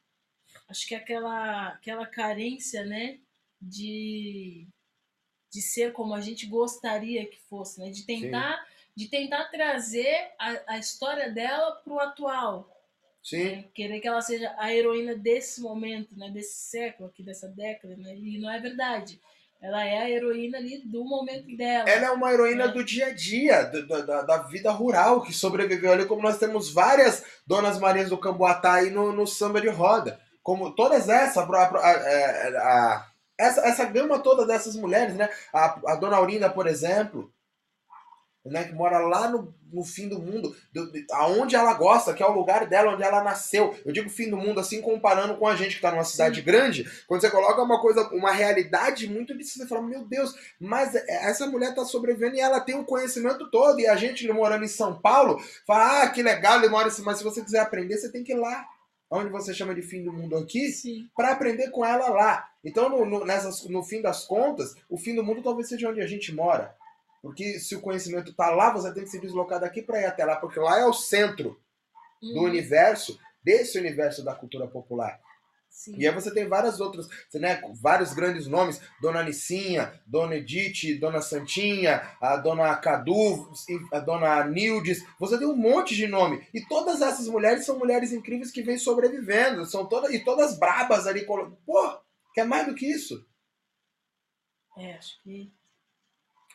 Acho 0.67 0.87
que 0.87 0.95
aquela, 0.95 1.69
aquela 1.69 2.07
carência, 2.07 2.83
né, 2.83 3.19
de, 3.61 4.67
de 5.51 5.61
ser 5.61 5.93
como 5.93 6.15
a 6.15 6.21
gente 6.21 6.47
gostaria 6.47 7.27
que 7.27 7.39
fosse, 7.41 7.79
né, 7.79 7.91
de 7.91 8.05
tentar, 8.05 8.65
de 8.95 9.07
tentar 9.07 9.45
trazer 9.45 10.31
a, 10.39 10.73
a 10.73 10.79
história 10.79 11.31
dela 11.31 11.75
para 11.83 11.93
o 11.93 11.99
atual, 11.99 12.73
Sim. 13.23 13.43
Né? 13.43 13.65
Querer 13.73 14.01
que 14.01 14.07
ela 14.07 14.21
seja 14.21 14.53
a 14.57 14.73
heroína 14.73 15.15
desse 15.15 15.61
momento, 15.61 16.13
né? 16.17 16.29
Desse 16.29 16.69
século 16.69 17.07
aqui, 17.07 17.23
dessa 17.23 17.47
década, 17.47 17.95
né? 17.95 18.15
E 18.17 18.37
não 18.37 18.51
é 18.51 18.59
verdade. 18.59 19.19
Ela 19.63 19.85
é 19.85 19.97
a 19.97 20.09
heroína 20.09 20.57
ali 20.57 20.83
do 20.85 21.05
momento 21.05 21.55
dela. 21.55 21.89
Ela 21.89 22.07
é 22.07 22.11
uma 22.11 22.33
heroína 22.33 22.67
né? 22.67 22.73
do 22.73 22.83
dia 22.83 23.07
a 23.07 23.13
dia, 23.13 23.63
do, 23.63 24.05
da, 24.05 24.21
da 24.21 24.37
vida 24.39 24.69
rural, 24.71 25.21
que 25.21 25.31
sobreviveu 25.31 25.93
ali, 25.93 26.05
como 26.05 26.21
nós 26.21 26.37
temos 26.37 26.69
várias 26.69 27.23
Donas 27.47 27.79
Marias 27.79 28.09
do 28.09 28.17
Camboatá 28.17 28.73
aí 28.73 28.89
no, 28.89 29.13
no 29.13 29.25
samba 29.25 29.61
de 29.61 29.69
roda. 29.69 30.19
Como 30.43 30.75
todas 30.75 31.07
essas, 31.07 31.49
a, 31.49 31.77
a, 31.77 31.89
é, 31.89 32.57
a, 32.57 33.07
essa, 33.37 33.61
essa 33.61 33.85
gama 33.85 34.19
toda 34.19 34.45
dessas 34.45 34.75
mulheres, 34.75 35.15
né? 35.15 35.29
A, 35.53 35.93
a 35.93 35.95
Dona 35.95 36.17
Aurinda, 36.17 36.49
por 36.49 36.67
exemplo, 36.67 37.31
né, 38.45 38.65
que 38.65 38.73
mora 38.73 38.99
lá 38.99 39.29
no, 39.29 39.53
no 39.71 39.83
fim 39.83 40.09
do 40.09 40.19
mundo, 40.19 40.55
do, 40.73 40.91
de, 40.91 41.05
aonde 41.11 41.55
ela 41.55 41.73
gosta, 41.73 42.13
que 42.13 42.21
é 42.21 42.25
o 42.25 42.33
lugar 42.33 42.67
dela, 42.67 42.93
onde 42.93 43.03
ela 43.03 43.23
nasceu. 43.23 43.75
Eu 43.85 43.93
digo 43.93 44.09
fim 44.09 44.29
do 44.29 44.37
mundo 44.37 44.59
assim, 44.59 44.81
comparando 44.81 45.37
com 45.37 45.47
a 45.47 45.55
gente 45.55 45.69
que 45.69 45.75
está 45.75 45.91
numa 45.91 46.03
cidade 46.03 46.39
Sim. 46.39 46.45
grande, 46.45 47.03
quando 47.07 47.21
você 47.21 47.29
coloca 47.29 47.61
uma 47.61 47.79
coisa, 47.79 48.07
uma 48.09 48.31
realidade 48.31 49.09
muito 49.09 49.33
difícil, 49.33 49.63
você 49.63 49.69
fala, 49.69 49.81
meu 49.81 50.05
Deus, 50.05 50.35
mas 50.59 50.93
essa 50.95 51.47
mulher 51.47 51.69
está 51.69 51.85
sobrevivendo 51.85 52.35
e 52.35 52.41
ela 52.41 52.59
tem 52.59 52.75
o 52.75 52.85
conhecimento 52.85 53.49
todo, 53.49 53.79
e 53.79 53.87
a 53.87 53.95
gente 53.95 54.27
morando 54.31 54.65
em 54.65 54.69
São 54.69 54.99
Paulo, 54.99 55.41
fala, 55.65 56.03
ah, 56.03 56.09
que 56.09 56.21
legal, 56.21 56.57
ele 56.57 56.69
mora 56.69 56.87
assim, 56.87 57.01
mas 57.01 57.17
se 57.17 57.23
você 57.23 57.41
quiser 57.41 57.59
aprender, 57.59 57.97
você 57.97 58.11
tem 58.11 58.23
que 58.23 58.33
ir 58.33 58.37
lá. 58.37 58.65
Onde 59.09 59.29
você 59.29 59.53
chama 59.53 59.75
de 59.75 59.83
fim 59.83 60.03
do 60.03 60.11
mundo 60.11 60.35
aqui, 60.35 60.71
para 61.15 61.33
aprender 61.33 61.69
com 61.69 61.85
ela 61.85 62.09
lá. 62.09 62.49
Então, 62.63 62.89
no, 62.89 63.05
no, 63.05 63.23
nessas, 63.23 63.63
no 63.65 63.83
fim 63.83 64.01
das 64.01 64.25
contas, 64.25 64.73
o 64.89 64.97
fim 64.97 65.13
do 65.13 65.23
mundo 65.23 65.43
talvez 65.43 65.69
seja 65.69 65.87
onde 65.87 66.01
a 66.01 66.07
gente 66.07 66.33
mora. 66.33 66.75
Porque 67.23 67.57
se 67.57 67.73
o 67.73 67.79
conhecimento 67.79 68.31
está 68.31 68.49
lá, 68.49 68.73
você 68.73 68.93
tem 68.93 69.05
que 69.05 69.09
se 69.09 69.17
deslocar 69.17 69.57
daqui 69.57 69.81
para 69.81 70.01
ir 70.01 70.05
até 70.05 70.25
lá, 70.25 70.35
porque 70.35 70.59
lá 70.59 70.77
é 70.77 70.85
o 70.85 70.91
centro 70.91 71.57
do 72.21 72.39
uhum. 72.39 72.43
universo, 72.43 73.17
desse 73.41 73.79
universo 73.79 74.25
da 74.25 74.35
cultura 74.35 74.67
popular. 74.67 75.17
Sim. 75.69 75.95
E 75.97 76.05
aí 76.05 76.13
você 76.13 76.33
tem 76.33 76.49
várias 76.49 76.81
outras, 76.81 77.07
né, 77.33 77.61
vários 77.81 78.13
grandes 78.13 78.45
nomes, 78.45 78.81
Dona 79.01 79.23
Nicinha, 79.23 80.01
Dona 80.05 80.35
Edith, 80.35 80.99
Dona 80.99 81.21
Santinha, 81.21 82.05
a 82.19 82.35
Dona 82.35 82.75
Cadu, 82.75 83.49
a 83.93 83.99
Dona 83.99 84.43
Nildes, 84.43 85.01
você 85.17 85.37
tem 85.37 85.47
um 85.47 85.55
monte 85.55 85.95
de 85.95 86.07
nome. 86.07 86.45
E 86.53 86.59
todas 86.67 87.01
essas 87.01 87.29
mulheres 87.29 87.65
são 87.65 87.79
mulheres 87.79 88.11
incríveis 88.11 88.51
que 88.51 88.61
vêm 88.61 88.77
sobrevivendo, 88.77 89.65
são 89.65 89.85
todas 89.87 90.13
e 90.13 90.19
todas 90.19 90.59
brabas 90.59 91.07
ali, 91.07 91.25
pô, 91.25 92.01
quer 92.33 92.45
mais 92.45 92.67
do 92.67 92.75
que 92.75 92.85
isso? 92.85 93.25
É, 94.77 94.95
acho 94.95 95.21
que 95.23 95.53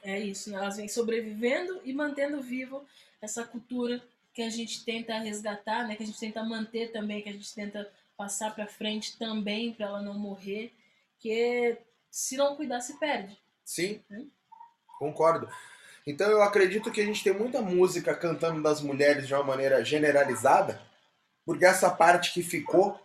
é 0.03 0.19
isso, 0.19 0.51
né? 0.51 0.59
elas 0.59 0.77
vêm 0.77 0.89
sobrevivendo 0.89 1.81
e 1.85 1.93
mantendo 1.93 2.41
vivo 2.41 2.85
essa 3.21 3.45
cultura 3.45 4.03
que 4.33 4.43
a 4.43 4.51
gente 4.51 4.85
tenta 4.85 5.19
resgatar, 5.19 5.87
né? 5.87 5.97
que 5.97 6.03
a 6.03 6.07
gente 6.07 6.19
tenta 6.19 6.43
manter 6.45 6.93
também, 6.93 7.23
que 7.23 7.29
a 7.29 7.33
gente 7.33 7.55
tenta 7.55 7.91
passar 8.17 8.55
para 8.55 8.67
frente 8.67 9.19
também 9.19 9.73
para 9.73 9.87
ela 9.87 10.03
não 10.03 10.15
morrer, 10.15 10.73
que 11.19 11.77
se 12.11 12.37
não 12.37 12.57
cuidar 12.57 12.81
se 12.81 12.99
perde. 12.99 13.37
Sim, 13.65 14.03
hum? 14.11 14.29
concordo. 14.99 15.49
Então 16.07 16.31
eu 16.31 16.43
acredito 16.43 16.91
que 16.91 17.01
a 17.01 17.05
gente 17.05 17.23
tem 17.23 17.33
muita 17.33 17.61
música 17.61 18.15
cantando 18.15 18.63
das 18.63 18.81
mulheres 18.81 19.27
de 19.27 19.35
uma 19.35 19.45
maneira 19.45 19.85
generalizada, 19.85 20.81
porque 21.45 21.65
essa 21.65 21.91
parte 21.91 22.33
que 22.33 22.43
ficou 22.43 22.99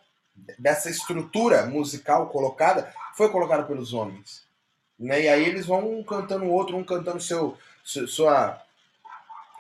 dessa 0.57 0.89
estrutura 0.89 1.65
musical 1.65 2.29
colocada 2.29 2.93
foi 3.15 3.29
colocada 3.29 3.63
pelos 3.63 3.93
homens. 3.93 4.47
Né? 4.99 5.23
E 5.23 5.29
aí 5.29 5.45
eles 5.45 5.65
vão 5.65 5.99
um 5.99 6.03
cantando 6.03 6.45
o 6.45 6.51
outro, 6.51 6.77
um 6.77 6.83
cantando 6.83 7.21
seu, 7.21 7.57
sua, 7.83 8.61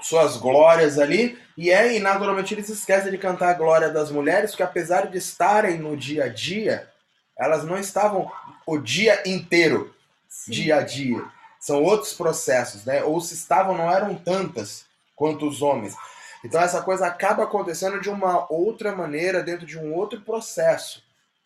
suas 0.01 0.37
glórias 0.37 0.99
ali. 0.99 1.37
E 1.57 1.71
é, 1.71 1.95
e 1.95 1.99
naturalmente 1.99 2.53
eles 2.53 2.69
esquecem 2.69 3.11
de 3.11 3.17
cantar 3.17 3.49
a 3.49 3.53
glória 3.53 3.89
das 3.89 4.11
mulheres, 4.11 4.51
porque 4.51 4.63
apesar 4.63 5.07
de 5.07 5.17
estarem 5.17 5.77
no 5.77 5.95
dia 5.95 6.25
a 6.25 6.29
dia, 6.29 6.89
elas 7.37 7.63
não 7.63 7.77
estavam 7.77 8.31
o 8.65 8.77
dia 8.77 9.21
inteiro, 9.27 9.93
Sim. 10.27 10.51
dia 10.51 10.77
a 10.77 10.81
dia. 10.81 11.23
São 11.59 11.81
outros 11.83 12.13
processos, 12.13 12.85
né? 12.85 13.03
Ou 13.03 13.21
se 13.21 13.33
estavam, 13.33 13.77
não 13.77 13.89
eram 13.91 14.15
tantas 14.15 14.85
quanto 15.15 15.47
os 15.47 15.61
homens. 15.61 15.95
Então 16.43 16.59
essa 16.59 16.81
coisa 16.81 17.07
acaba 17.07 17.43
acontecendo 17.43 18.01
de 18.01 18.09
uma 18.09 18.51
outra 18.51 18.93
maneira, 18.93 19.41
dentro 19.41 19.65
de 19.65 19.79
um 19.79 19.93
outro 19.93 20.19
processo. 20.21 21.01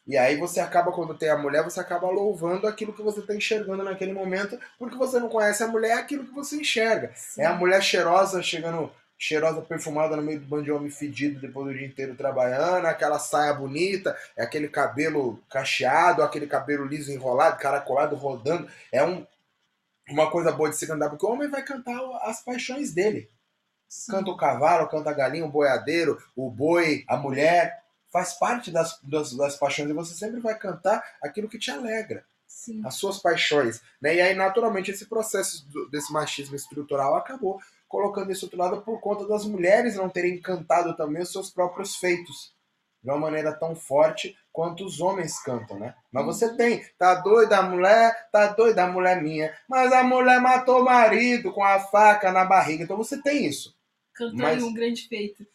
E 0.08 0.17
aí 0.17 0.38
você 0.38 0.62
acaba, 0.62 0.91
quando 0.93 1.13
tem 1.13 1.30
a 1.30 1.38
mulher, 1.38 1.63
você 1.63 1.82
acaba 1.82 2.10
louvando 2.10 2.65
aquilo 2.65 2.93
que 2.93 3.02
você 3.02 3.20
está 3.20 3.36
enxergando 3.36 3.84
naquele 3.84 4.13
momento, 4.13 4.58
porque 4.80 4.96
você 4.96 5.20
não 5.20 5.28
conhece 5.28 5.62
a 5.62 5.67
mulher, 5.67 5.89
é 5.89 5.93
aquilo 5.96 6.24
que 6.24 6.34
você 6.34 6.56
enxerga. 6.56 7.12
Sim. 7.13 7.41
É 7.41 7.46
a 7.46 7.54
mulher 7.54 7.84
cheirosa 7.84 8.41
chegando, 8.41 8.89
cheirosa, 9.17 9.62
perfumada 9.62 10.15
no 10.15 10.22
meio 10.22 10.39
do 10.39 10.48
bando 10.48 10.63
de 10.63 10.72
homem 10.72 10.89
fedido 10.89 11.41
depois 11.41 11.67
do 11.67 11.78
dia 11.78 11.86
inteiro 11.86 12.15
trabalhando, 12.15 12.86
aquela 12.86 13.20
saia 13.20 13.54
bonita, 13.54 14.17
é 14.38 14.43
aquele 14.43 14.70
cabelo 14.70 15.43
cacheado, 15.50 16.24
aquele 16.24 16.48
cabelo 16.48 16.86
liso 16.86 17.12
enrolado, 17.12 17.60
caracolado, 17.60 18.15
rodando. 18.15 18.65
É 18.93 19.04
um, 19.04 19.28
uma 20.10 20.32
coisa 20.32 20.54
boa 20.54 20.70
de 20.70 20.78
se 20.78 20.88
cantar, 20.88 21.10
porque 21.10 21.26
o 21.26 21.30
homem 21.30 21.50
vai 21.50 21.63
cantar 21.63 22.00
as 22.24 22.41
paixões 22.41 22.93
dele. 22.93 23.30
Sim. 23.89 24.13
Canta 24.13 24.32
o 24.32 24.38
cavalo, 24.38 24.88
canta 24.88 25.10
a 25.10 25.13
galinha, 25.13 25.46
o 25.46 25.52
boiadeiro, 25.52 26.17
o 26.34 26.50
boi, 26.50 27.04
a 27.10 27.17
mulher 27.17 27.87
faz 28.12 28.34
parte 28.34 28.72
das, 28.72 29.00
das, 29.04 29.34
das, 29.34 29.56
paixões 29.58 29.89
e 29.89 29.93
você 29.93 30.13
sempre 30.13 30.39
vai 30.39 30.58
cantar 30.58 31.04
aquilo 31.22 31.50
que 31.50 31.60
te 31.60 31.72
alegra. 31.72 32.26
Sim. 32.48 32.82
As 32.86 32.96
suas 32.96 33.20
paixões. 33.20 33.82
Né? 34.02 34.15
E 34.15 34.22
aí, 34.22 34.34
naturalmente, 34.34 34.91
esse 34.91 35.06
processo 35.06 35.67
do, 35.70 35.89
desse 35.89 36.12
machismo 36.12 36.56
estrutural 36.56 37.15
acabou 37.15 37.60
colocando 37.88 38.32
isso 38.32 38.46
outro 38.46 38.60
lado 38.60 38.82
por 38.82 39.00
conta 39.00 39.28
das 39.28 39.46
mulheres 39.46 39.96
não 39.96 40.10
terem 40.10 40.41
cantado 40.41 40.96
também 40.96 41.22
os 41.22 41.32
seus 41.32 41.50
próprios 41.50 41.96
feitos 41.96 42.56
de 43.04 43.10
uma 43.10 43.20
maneira 43.20 43.54
tão 43.54 43.76
forte 43.76 44.36
quanto 44.52 44.84
os 44.84 45.00
homens 45.00 45.39
cantam, 45.39 45.78
né? 45.78 45.93
Mas 46.12 46.26
você 46.26 46.48
uhum. 46.48 46.58
tem, 46.58 46.86
tá 46.98 47.15
doida 47.15 47.58
a 47.60 47.62
mulher, 47.62 48.30
tá 48.32 48.48
doida 48.48 48.84
a 48.84 48.91
mulher 48.91 49.22
minha, 49.22 49.56
mas 49.70 49.93
a 49.93 50.04
mulher 50.04 50.41
matou 50.41 50.82
o 50.82 50.86
marido 50.86 51.54
com 51.54 51.63
a 51.63 51.80
faca 51.80 52.32
na 52.32 52.43
barriga. 52.43 52.84
Então 52.84 52.98
você 52.98 53.22
tem 53.22 53.46
isso. 53.46 53.76
Cantando 54.13 54.41
mas... 54.41 54.63
um 54.63 54.74
grande 54.74 55.08
feito 55.08 55.46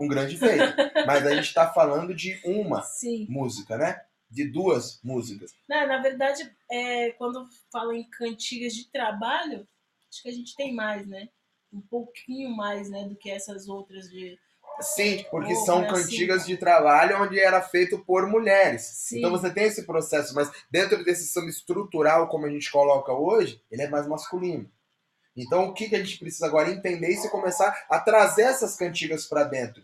um 0.00 0.08
grande 0.08 0.36
feito. 0.36 0.74
Mas 1.06 1.26
a 1.26 1.34
gente 1.34 1.46
está 1.46 1.70
falando 1.70 2.14
de 2.14 2.40
uma 2.44 2.82
Sim. 2.82 3.26
música, 3.28 3.76
né? 3.76 4.00
De 4.30 4.44
duas 4.44 5.00
músicas. 5.02 5.52
Não, 5.68 5.86
na 5.86 6.00
verdade, 6.00 6.50
é, 6.70 7.10
quando 7.12 7.46
fala 7.70 7.94
em 7.94 8.08
cantigas 8.08 8.72
de 8.72 8.90
trabalho, 8.90 9.66
acho 10.08 10.22
que 10.22 10.28
a 10.28 10.32
gente 10.32 10.56
tem 10.56 10.74
mais, 10.74 11.06
né? 11.06 11.28
Um 11.72 11.80
pouquinho 11.80 12.50
mais, 12.50 12.90
né, 12.90 13.04
do 13.04 13.14
que 13.14 13.30
essas 13.30 13.68
outras 13.68 14.08
de. 14.08 14.38
Sim, 14.80 15.24
porque 15.30 15.54
são 15.56 15.86
cantigas 15.86 16.42
assim. 16.42 16.52
de 16.52 16.56
trabalho 16.56 17.22
onde 17.22 17.38
era 17.38 17.60
feito 17.60 17.98
por 17.98 18.26
mulheres. 18.26 18.82
Sim. 18.82 19.18
Então 19.18 19.30
você 19.30 19.52
tem 19.52 19.64
esse 19.64 19.84
processo, 19.84 20.34
mas 20.34 20.50
dentro 20.70 21.04
desse 21.04 21.38
estrutural, 21.48 22.28
como 22.28 22.46
a 22.46 22.50
gente 22.50 22.70
coloca 22.70 23.12
hoje, 23.12 23.62
ele 23.70 23.82
é 23.82 23.90
mais 23.90 24.06
masculino. 24.06 24.70
Então 25.36 25.66
o 25.66 25.74
que, 25.74 25.88
que 25.88 25.96
a 25.96 26.02
gente 26.02 26.18
precisa 26.18 26.46
agora 26.46 26.70
entender 26.70 27.10
e 27.10 27.28
começar 27.28 27.86
a 27.88 28.00
trazer 28.00 28.42
essas 28.42 28.76
cantigas 28.76 29.26
para 29.26 29.44
dentro. 29.44 29.82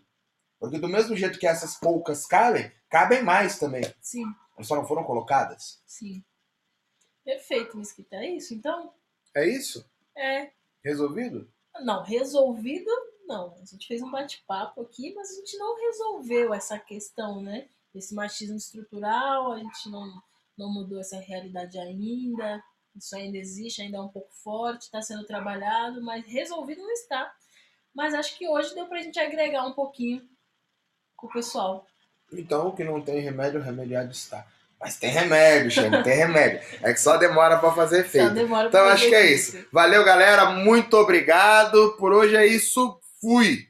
Porque 0.59 0.79
do 0.79 0.89
mesmo 0.89 1.17
jeito 1.17 1.39
que 1.39 1.47
essas 1.47 1.77
poucas 1.79 2.27
cabem, 2.27 2.73
cabem 2.89 3.23
mais 3.23 3.59
também. 3.59 3.83
Sim. 4.01 4.25
Elas 4.55 4.67
só 4.67 4.77
não 4.77 4.87
foram 4.87 5.05
colocadas. 5.05 5.83
Sim. 5.87 6.25
Perfeito, 7.25 7.77
Mesquita. 7.77 8.17
É 8.17 8.31
isso, 8.31 8.55
então? 8.55 8.93
É 9.35 9.47
isso? 9.47 9.89
É. 10.17 10.51
Resolvido? 10.83 11.51
Não, 11.81 12.03
resolvido 12.03 12.91
não. 13.27 13.55
A 13.61 13.65
gente 13.65 13.87
fez 13.87 14.01
um 14.01 14.11
bate-papo 14.11 14.81
aqui, 14.81 15.13
mas 15.15 15.31
a 15.31 15.35
gente 15.35 15.59
não 15.59 15.77
resolveu 15.77 16.55
essa 16.55 16.79
questão, 16.79 17.43
né? 17.43 17.69
Esse 17.95 18.15
machismo 18.15 18.57
estrutural, 18.57 19.53
a 19.53 19.59
gente 19.59 19.91
não, 19.91 20.23
não 20.57 20.73
mudou 20.73 21.01
essa 21.01 21.19
realidade 21.19 21.79
ainda. 21.79 22.63
Isso 22.95 23.15
ainda 23.15 23.37
existe, 23.37 23.83
ainda 23.83 23.99
é 23.99 24.01
um 24.01 24.09
pouco 24.09 24.33
forte, 24.43 24.83
está 24.83 25.03
sendo 25.03 25.27
trabalhado, 25.27 26.03
mas 26.03 26.25
resolvido 26.27 26.81
não 26.81 26.93
está. 26.93 27.31
Mas 27.95 28.15
acho 28.15 28.39
que 28.39 28.49
hoje 28.49 28.75
deu 28.75 28.87
para 28.87 28.99
a 28.99 29.03
gente 29.03 29.19
agregar 29.19 29.67
um 29.67 29.73
pouquinho 29.73 30.27
com 31.17 31.27
o 31.27 31.33
pessoal. 31.33 31.87
Então, 32.33 32.69
o 32.69 32.73
que 32.73 32.85
não 32.85 33.01
tem 33.01 33.21
remédio, 33.21 33.61
remediado 33.61 34.11
está. 34.11 34.45
Mas 34.81 34.97
tem 34.97 35.11
remédio, 35.11 35.71
Xane, 35.71 36.03
tem 36.03 36.17
remédio. 36.17 36.61
É 36.83 36.93
que 36.93 37.01
só 37.01 37.17
demora 37.17 37.59
para 37.59 37.73
fazer 37.73 38.01
efeito. 38.01 38.39
Então, 38.39 38.85
acho 38.87 39.09
que 39.09 39.15
é 39.15 39.33
isso. 39.33 39.65
Valeu, 39.73 40.05
galera. 40.05 40.51
Muito 40.51 40.97
obrigado. 40.97 41.97
Por 41.99 42.13
hoje 42.13 42.37
é 42.37 42.47
isso. 42.47 43.01
Fui. 43.21 43.66